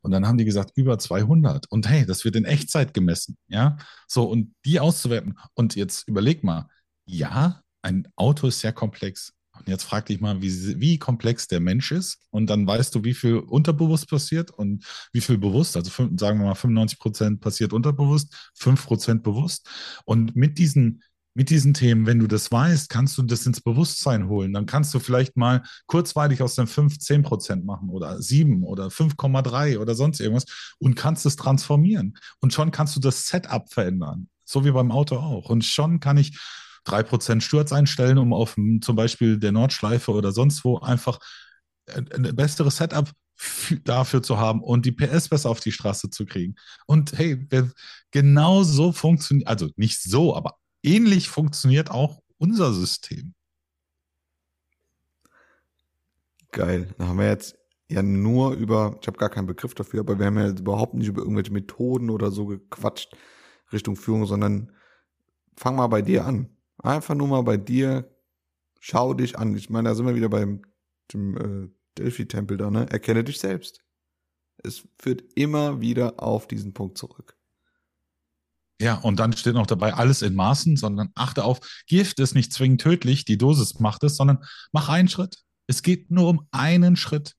Und 0.01 0.11
dann 0.11 0.27
haben 0.27 0.37
die 0.37 0.45
gesagt, 0.45 0.71
über 0.75 0.97
200. 0.97 1.67
Und 1.69 1.87
hey, 1.87 2.05
das 2.05 2.25
wird 2.25 2.35
in 2.35 2.45
Echtzeit 2.45 2.93
gemessen. 2.93 3.37
Ja, 3.47 3.77
so 4.07 4.23
und 4.23 4.55
die 4.65 4.79
auszuwerten. 4.79 5.37
Und 5.53 5.75
jetzt 5.75 6.07
überleg 6.07 6.43
mal, 6.43 6.67
ja, 7.05 7.61
ein 7.83 8.07
Auto 8.15 8.47
ist 8.47 8.59
sehr 8.59 8.73
komplex. 8.73 9.33
Und 9.61 9.71
jetzt 9.71 9.83
frag 9.83 10.05
dich 10.07 10.19
mal, 10.19 10.41
wie, 10.41 10.79
wie 10.79 10.97
komplex 10.97 11.47
der 11.47 11.59
Mensch 11.59 11.91
ist. 11.91 12.19
Und 12.29 12.49
dann 12.49 12.65
weißt 12.65 12.93
du, 12.95 13.03
wie 13.03 13.13
viel 13.13 13.37
unterbewusst 13.37 14.09
passiert 14.09 14.51
und 14.51 14.85
wie 15.13 15.21
viel 15.21 15.37
bewusst. 15.37 15.77
Also 15.77 15.91
sagen 16.17 16.39
wir 16.39 16.45
mal, 16.47 16.55
95 16.55 16.99
Prozent 16.99 17.41
passiert 17.41 17.73
unterbewusst, 17.73 18.51
5 18.55 18.85
Prozent 18.85 19.23
bewusst. 19.23 19.69
Und 20.05 20.35
mit 20.35 20.57
diesen 20.57 21.03
mit 21.33 21.49
diesen 21.49 21.73
Themen, 21.73 22.05
wenn 22.05 22.19
du 22.19 22.27
das 22.27 22.51
weißt, 22.51 22.89
kannst 22.89 23.17
du 23.17 23.23
das 23.23 23.45
ins 23.45 23.61
Bewusstsein 23.61 24.27
holen. 24.27 24.51
Dann 24.51 24.65
kannst 24.65 24.93
du 24.93 24.99
vielleicht 24.99 25.37
mal 25.37 25.63
kurzweilig 25.87 26.41
aus 26.41 26.55
den 26.55 26.67
5, 26.67 26.99
10 26.99 27.23
Prozent 27.23 27.65
machen 27.65 27.89
oder 27.89 28.21
7 28.21 28.63
oder 28.63 28.87
5,3% 28.87 29.77
oder 29.77 29.95
sonst 29.95 30.19
irgendwas 30.19 30.45
und 30.79 30.95
kannst 30.95 31.25
es 31.25 31.37
transformieren. 31.37 32.17
Und 32.41 32.53
schon 32.53 32.71
kannst 32.71 32.97
du 32.97 32.99
das 32.99 33.27
Setup 33.27 33.71
verändern. 33.71 34.27
So 34.43 34.65
wie 34.65 34.71
beim 34.71 34.91
Auto 34.91 35.15
auch. 35.15 35.49
Und 35.49 35.63
schon 35.63 36.01
kann 36.01 36.17
ich 36.17 36.37
3 36.83 37.03
Prozent 37.03 37.43
Sturz 37.43 37.71
einstellen, 37.71 38.17
um 38.17 38.33
auf 38.33 38.55
zum 38.81 38.95
Beispiel 38.95 39.37
der 39.37 39.51
Nordschleife 39.51 40.11
oder 40.11 40.31
sonst 40.31 40.63
wo 40.63 40.79
einfach 40.79 41.19
ein 41.87 42.35
besseres 42.35 42.77
Setup 42.77 43.11
dafür 43.83 44.21
zu 44.21 44.37
haben 44.37 44.61
und 44.61 44.85
die 44.85 44.91
PS 44.91 45.29
besser 45.29 45.49
auf 45.49 45.59
die 45.59 45.71
Straße 45.71 46.09
zu 46.09 46.25
kriegen. 46.25 46.55
Und 46.85 47.17
hey, 47.17 47.47
genau 48.11 48.63
so 48.63 48.91
funktioniert, 48.91 49.47
also 49.47 49.69
nicht 49.75 50.01
so, 50.01 50.35
aber 50.35 50.57
ähnlich 50.83 51.27
funktioniert 51.29 51.89
auch 51.89 52.21
unser 52.37 52.73
System. 52.73 53.33
Geil. 56.51 56.93
Da 56.97 57.07
haben 57.07 57.17
wir 57.17 57.27
jetzt 57.27 57.55
ja 57.89 58.03
nur 58.03 58.53
über, 58.53 58.97
ich 59.01 59.07
habe 59.07 59.17
gar 59.17 59.29
keinen 59.29 59.47
Begriff 59.47 59.73
dafür, 59.73 60.01
aber 60.01 60.19
wir 60.19 60.27
haben 60.27 60.37
ja 60.37 60.49
überhaupt 60.49 60.93
nicht 60.93 61.07
über 61.07 61.21
irgendwelche 61.21 61.51
Methoden 61.53 62.09
oder 62.09 62.31
so 62.31 62.45
gequatscht 62.45 63.15
Richtung 63.71 63.95
Führung, 63.95 64.25
sondern 64.25 64.71
fang 65.55 65.75
mal 65.75 65.87
bei 65.87 66.01
dir 66.01 66.25
an. 66.25 66.49
Einfach 66.81 67.15
nur 67.15 67.27
mal 67.27 67.43
bei 67.43 67.57
dir, 67.57 68.09
schau 68.79 69.13
dich 69.13 69.37
an. 69.37 69.55
Ich 69.55 69.69
meine, 69.69 69.89
da 69.89 69.95
sind 69.95 70.05
wir 70.05 70.15
wieder 70.15 70.29
beim 70.29 70.63
dem, 71.13 71.37
äh, 71.37 71.69
Delphi-Tempel 71.97 72.57
da, 72.57 72.71
ne? 72.71 72.89
Erkenne 72.89 73.23
dich 73.23 73.39
selbst. 73.39 73.81
Es 74.63 74.87
führt 74.99 75.23
immer 75.35 75.81
wieder 75.81 76.21
auf 76.21 76.47
diesen 76.47 76.73
Punkt 76.73 76.97
zurück. 76.97 77.35
Ja, 78.81 78.95
und 78.95 79.19
dann 79.19 79.33
steht 79.33 79.53
noch 79.53 79.67
dabei, 79.67 79.93
alles 79.93 80.23
in 80.23 80.33
Maßen, 80.33 80.75
sondern 80.75 81.11
achte 81.13 81.43
auf, 81.43 81.59
Gift 81.85 82.19
ist 82.19 82.33
nicht 82.33 82.51
zwingend 82.51 82.81
tödlich, 82.81 83.25
die 83.25 83.37
Dosis 83.37 83.79
macht 83.79 84.03
es, 84.03 84.15
sondern 84.15 84.39
mach 84.71 84.89
einen 84.89 85.07
Schritt. 85.07 85.37
Es 85.67 85.83
geht 85.83 86.09
nur 86.09 86.27
um 86.27 86.47
einen 86.49 86.95
Schritt 86.95 87.35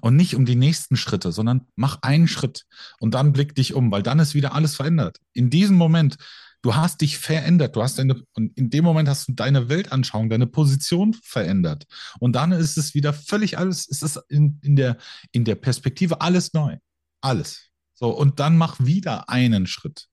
und 0.00 0.16
nicht 0.16 0.34
um 0.34 0.46
die 0.46 0.56
nächsten 0.56 0.96
Schritte, 0.96 1.30
sondern 1.30 1.68
mach 1.76 2.02
einen 2.02 2.26
Schritt 2.26 2.66
und 2.98 3.14
dann 3.14 3.32
blick 3.32 3.54
dich 3.54 3.74
um, 3.74 3.92
weil 3.92 4.02
dann 4.02 4.18
ist 4.18 4.34
wieder 4.34 4.52
alles 4.54 4.74
verändert. 4.74 5.18
In 5.32 5.48
diesem 5.48 5.76
Moment, 5.76 6.16
du 6.62 6.74
hast 6.74 7.00
dich 7.00 7.18
verändert, 7.18 7.76
du 7.76 7.82
hast 7.82 7.98
deine, 7.98 8.22
und 8.34 8.56
in 8.56 8.70
dem 8.70 8.84
Moment 8.84 9.08
hast 9.08 9.28
du 9.28 9.32
deine 9.32 9.68
Weltanschauung, 9.68 10.28
deine 10.28 10.46
Position 10.46 11.14
verändert. 11.14 11.86
Und 12.18 12.34
dann 12.34 12.52
ist 12.52 12.76
es 12.76 12.94
wieder 12.94 13.12
völlig 13.12 13.58
alles, 13.58 13.88
es 13.88 14.02
ist 14.02 14.16
in, 14.28 14.58
in, 14.62 14.76
der, 14.76 14.96
in 15.32 15.44
der 15.44 15.54
Perspektive 15.54 16.20
alles 16.20 16.52
neu. 16.52 16.76
Alles. 17.22 17.70
So, 17.94 18.10
und 18.10 18.40
dann 18.40 18.56
mach 18.56 18.78
wieder 18.80 19.28
einen 19.28 19.66
Schritt. 19.66 20.08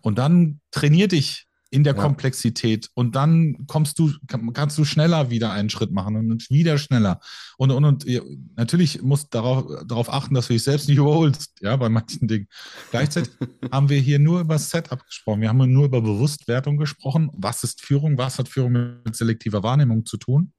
Und 0.00 0.18
dann 0.18 0.60
trainier 0.70 1.08
dich 1.08 1.46
in 1.74 1.82
der 1.82 1.96
ja. 1.96 2.00
Komplexität 2.00 2.88
und 2.94 3.16
dann 3.16 3.66
kommst 3.66 3.98
du, 3.98 4.12
kannst 4.52 4.78
du 4.78 4.84
schneller 4.84 5.30
wieder 5.30 5.50
einen 5.50 5.70
Schritt 5.70 5.90
machen 5.90 6.14
und 6.30 6.48
wieder 6.48 6.78
schneller. 6.78 7.18
Und, 7.58 7.72
und, 7.72 7.84
und 7.84 8.06
natürlich 8.54 9.02
musst 9.02 9.34
du 9.34 9.38
darauf, 9.38 9.84
darauf 9.84 10.08
achten, 10.08 10.34
dass 10.34 10.46
du 10.46 10.52
dich 10.52 10.62
selbst 10.62 10.88
nicht 10.88 10.98
überholst, 10.98 11.50
ja, 11.60 11.74
bei 11.74 11.88
manchen 11.88 12.28
Dingen. 12.28 12.46
Gleichzeitig 12.92 13.32
haben 13.72 13.88
wir 13.88 13.98
hier 13.98 14.20
nur 14.20 14.40
über 14.40 14.56
Setup 14.56 15.04
gesprochen. 15.04 15.40
Wir 15.40 15.48
haben 15.48 15.72
nur 15.72 15.86
über 15.86 16.00
Bewusstwertung 16.00 16.76
gesprochen. 16.76 17.28
Was 17.32 17.64
ist 17.64 17.80
Führung? 17.80 18.18
Was 18.18 18.38
hat 18.38 18.48
Führung 18.48 19.00
mit 19.04 19.16
selektiver 19.16 19.64
Wahrnehmung 19.64 20.06
zu 20.06 20.16
tun? 20.16 20.52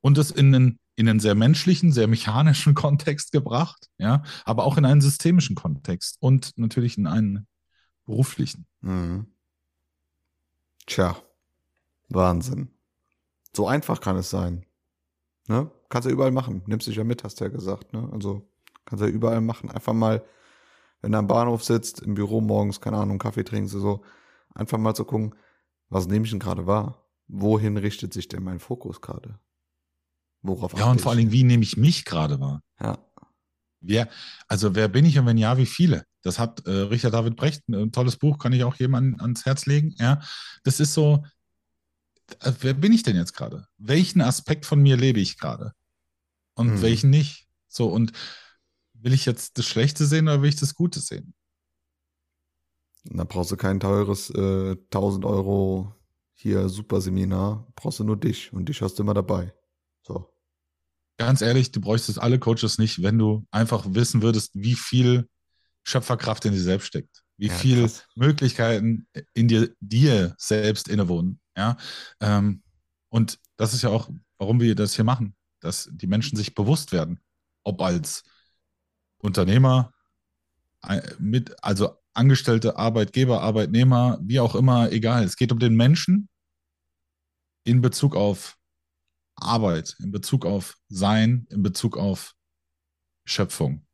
Und 0.00 0.16
es 0.16 0.30
in 0.30 0.54
einen, 0.54 0.78
in 0.94 1.08
einen 1.08 1.18
sehr 1.18 1.34
menschlichen, 1.34 1.90
sehr 1.90 2.06
mechanischen 2.06 2.74
Kontext 2.76 3.32
gebracht, 3.32 3.88
ja, 3.98 4.22
aber 4.44 4.62
auch 4.62 4.78
in 4.78 4.84
einen 4.84 5.00
systemischen 5.00 5.56
Kontext 5.56 6.18
und 6.20 6.52
natürlich 6.56 6.98
in 6.98 7.08
einen 7.08 7.48
beruflichen. 8.06 8.66
Mhm. 8.80 9.26
Tja, 10.90 11.16
Wahnsinn. 12.08 12.68
So 13.54 13.68
einfach 13.68 14.00
kann 14.00 14.16
es 14.16 14.28
sein. 14.28 14.66
Ne? 15.46 15.70
Kannst 15.88 16.06
du 16.06 16.10
ja 16.10 16.14
überall 16.14 16.32
machen. 16.32 16.62
Nimmst 16.66 16.88
dich 16.88 16.96
ja 16.96 17.04
mit, 17.04 17.22
hast 17.22 17.40
du 17.40 17.44
ja 17.44 17.50
gesagt. 17.50 17.92
Ne? 17.92 18.08
Also 18.12 18.50
kannst 18.84 19.02
du 19.02 19.06
ja 19.06 19.12
überall 19.12 19.40
machen. 19.40 19.70
Einfach 19.70 19.92
mal, 19.92 20.24
wenn 21.00 21.12
du 21.12 21.18
am 21.18 21.28
Bahnhof 21.28 21.62
sitzt, 21.62 22.00
im 22.00 22.14
Büro 22.14 22.40
morgens, 22.40 22.80
keine 22.80 22.96
Ahnung, 22.96 23.20
Kaffee 23.20 23.44
trinkst, 23.44 23.72
so, 23.72 24.02
einfach 24.52 24.78
mal 24.78 24.94
zu 24.94 25.04
gucken, 25.04 25.36
was 25.90 26.08
nehme 26.08 26.24
ich 26.24 26.32
denn 26.32 26.40
gerade 26.40 26.66
wahr? 26.66 27.06
Wohin 27.28 27.76
richtet 27.76 28.12
sich 28.12 28.26
denn 28.26 28.42
mein 28.42 28.58
Fokus 28.58 29.00
gerade? 29.00 29.38
Worauf 30.42 30.76
Ja, 30.76 30.90
und 30.90 31.00
vor 31.00 31.12
allen 31.12 31.18
Dingen, 31.18 31.32
wie 31.32 31.44
nehme 31.44 31.62
ich 31.62 31.76
mich 31.76 32.04
gerade 32.04 32.40
wahr? 32.40 32.64
Ja. 32.80 32.98
Wer, 33.80 34.08
also 34.46 34.74
wer 34.74 34.88
bin 34.88 35.04
ich 35.04 35.18
und 35.18 35.26
wenn 35.26 35.38
ja, 35.38 35.56
wie 35.56 35.66
viele? 35.66 36.04
Das 36.22 36.38
hat 36.38 36.66
äh, 36.66 36.70
Richard 36.70 37.14
David 37.14 37.36
Brecht, 37.36 37.66
ein 37.68 37.92
tolles 37.92 38.16
Buch, 38.16 38.38
kann 38.38 38.52
ich 38.52 38.64
auch 38.64 38.76
jemandem 38.76 39.20
ans 39.20 39.46
Herz 39.46 39.66
legen. 39.66 39.94
Ja, 39.98 40.20
das 40.64 40.80
ist 40.80 40.92
so, 40.92 41.24
äh, 42.40 42.52
wer 42.60 42.74
bin 42.74 42.92
ich 42.92 43.02
denn 43.02 43.16
jetzt 43.16 43.34
gerade? 43.34 43.66
Welchen 43.78 44.20
Aspekt 44.20 44.66
von 44.66 44.80
mir 44.80 44.96
lebe 44.96 45.20
ich 45.20 45.38
gerade? 45.38 45.72
Und 46.54 46.74
hm. 46.74 46.82
welchen 46.82 47.10
nicht? 47.10 47.48
So, 47.68 47.88
und 47.88 48.12
will 48.92 49.14
ich 49.14 49.24
jetzt 49.24 49.56
das 49.58 49.66
Schlechte 49.66 50.04
sehen 50.06 50.28
oder 50.28 50.42
will 50.42 50.50
ich 50.50 50.56
das 50.56 50.74
Gute 50.74 51.00
sehen? 51.00 51.34
Da 53.04 53.24
brauchst 53.24 53.50
du 53.50 53.56
kein 53.56 53.80
teures 53.80 54.28
äh, 54.30 54.72
1000 54.72 55.24
Euro 55.24 55.94
hier 56.34 56.68
Superseminar, 56.68 57.66
brauchst 57.76 57.98
du 58.00 58.04
nur 58.04 58.18
dich 58.18 58.52
und 58.52 58.68
dich 58.68 58.82
hast 58.82 58.98
du 58.98 59.02
immer 59.02 59.14
dabei. 59.14 59.54
So 60.02 60.30
ganz 61.20 61.42
ehrlich, 61.42 61.70
du 61.70 61.82
bräuchtest 61.82 62.18
alle 62.18 62.38
Coaches 62.38 62.78
nicht, 62.78 63.02
wenn 63.02 63.18
du 63.18 63.46
einfach 63.50 63.84
wissen 63.90 64.22
würdest, 64.22 64.52
wie 64.54 64.74
viel 64.74 65.28
Schöpferkraft 65.84 66.46
in 66.46 66.52
dir 66.52 66.62
selbst 66.62 66.86
steckt, 66.86 67.22
wie 67.36 67.48
ja, 67.48 67.54
viel 67.54 67.82
krass. 67.82 68.06
Möglichkeiten 68.14 69.06
in 69.34 69.46
dir, 69.46 69.70
dir 69.80 70.34
selbst 70.38 70.88
innewohnen. 70.88 71.38
Ja? 71.54 71.76
Ähm, 72.20 72.62
und 73.10 73.38
das 73.58 73.74
ist 73.74 73.82
ja 73.82 73.90
auch, 73.90 74.08
warum 74.38 74.60
wir 74.60 74.74
das 74.74 74.96
hier 74.96 75.04
machen, 75.04 75.36
dass 75.60 75.90
die 75.92 76.06
Menschen 76.06 76.36
sich 76.36 76.54
bewusst 76.54 76.90
werden, 76.90 77.20
ob 77.64 77.82
als 77.82 78.22
Unternehmer, 79.18 79.92
mit, 81.18 81.54
also 81.62 81.98
Angestellte, 82.14 82.78
Arbeitgeber, 82.78 83.42
Arbeitnehmer, 83.42 84.18
wie 84.22 84.40
auch 84.40 84.54
immer, 84.54 84.90
egal. 84.90 85.24
Es 85.24 85.36
geht 85.36 85.52
um 85.52 85.58
den 85.58 85.76
Menschen 85.76 86.30
in 87.64 87.82
Bezug 87.82 88.16
auf 88.16 88.56
Arbeit, 89.42 89.96
in 90.00 90.10
Bezug 90.10 90.46
auf 90.46 90.78
Sein, 90.88 91.46
in 91.50 91.62
Bezug 91.62 91.96
auf 91.96 92.34
Schöpfung. 93.24 93.86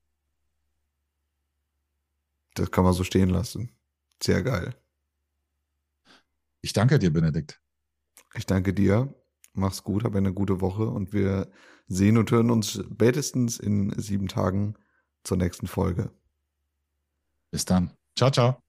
Das 2.55 2.71
kann 2.71 2.85
man 2.85 2.95
so 2.95 3.05
stehen 3.05 3.29
lassen. 3.29 3.71
Sehr 4.23 4.43
geil. 4.43 4.75
Ich 6.63 6.73
danke 6.73 6.99
dir, 6.99 7.13
Benedikt. 7.13 7.61
Ich 8.35 8.47
danke 8.47 8.73
dir. 8.73 9.15
Mach's 9.53 9.83
gut, 9.83 10.05
hab 10.05 10.15
eine 10.15 10.33
gute 10.35 10.61
Woche 10.61 10.87
und 10.87 11.13
wir 11.13 11.51
sehen 11.87 12.19
und 12.19 12.31
hören 12.31 12.51
uns 12.51 12.73
spätestens 12.73 13.59
in 13.59 13.91
sieben 13.99 14.29
Tagen 14.29 14.75
zur 15.25 15.37
nächsten 15.37 15.67
Folge. 15.67 16.11
Bis 17.51 17.65
dann. 17.65 17.91
Ciao, 18.17 18.31
ciao. 18.31 18.66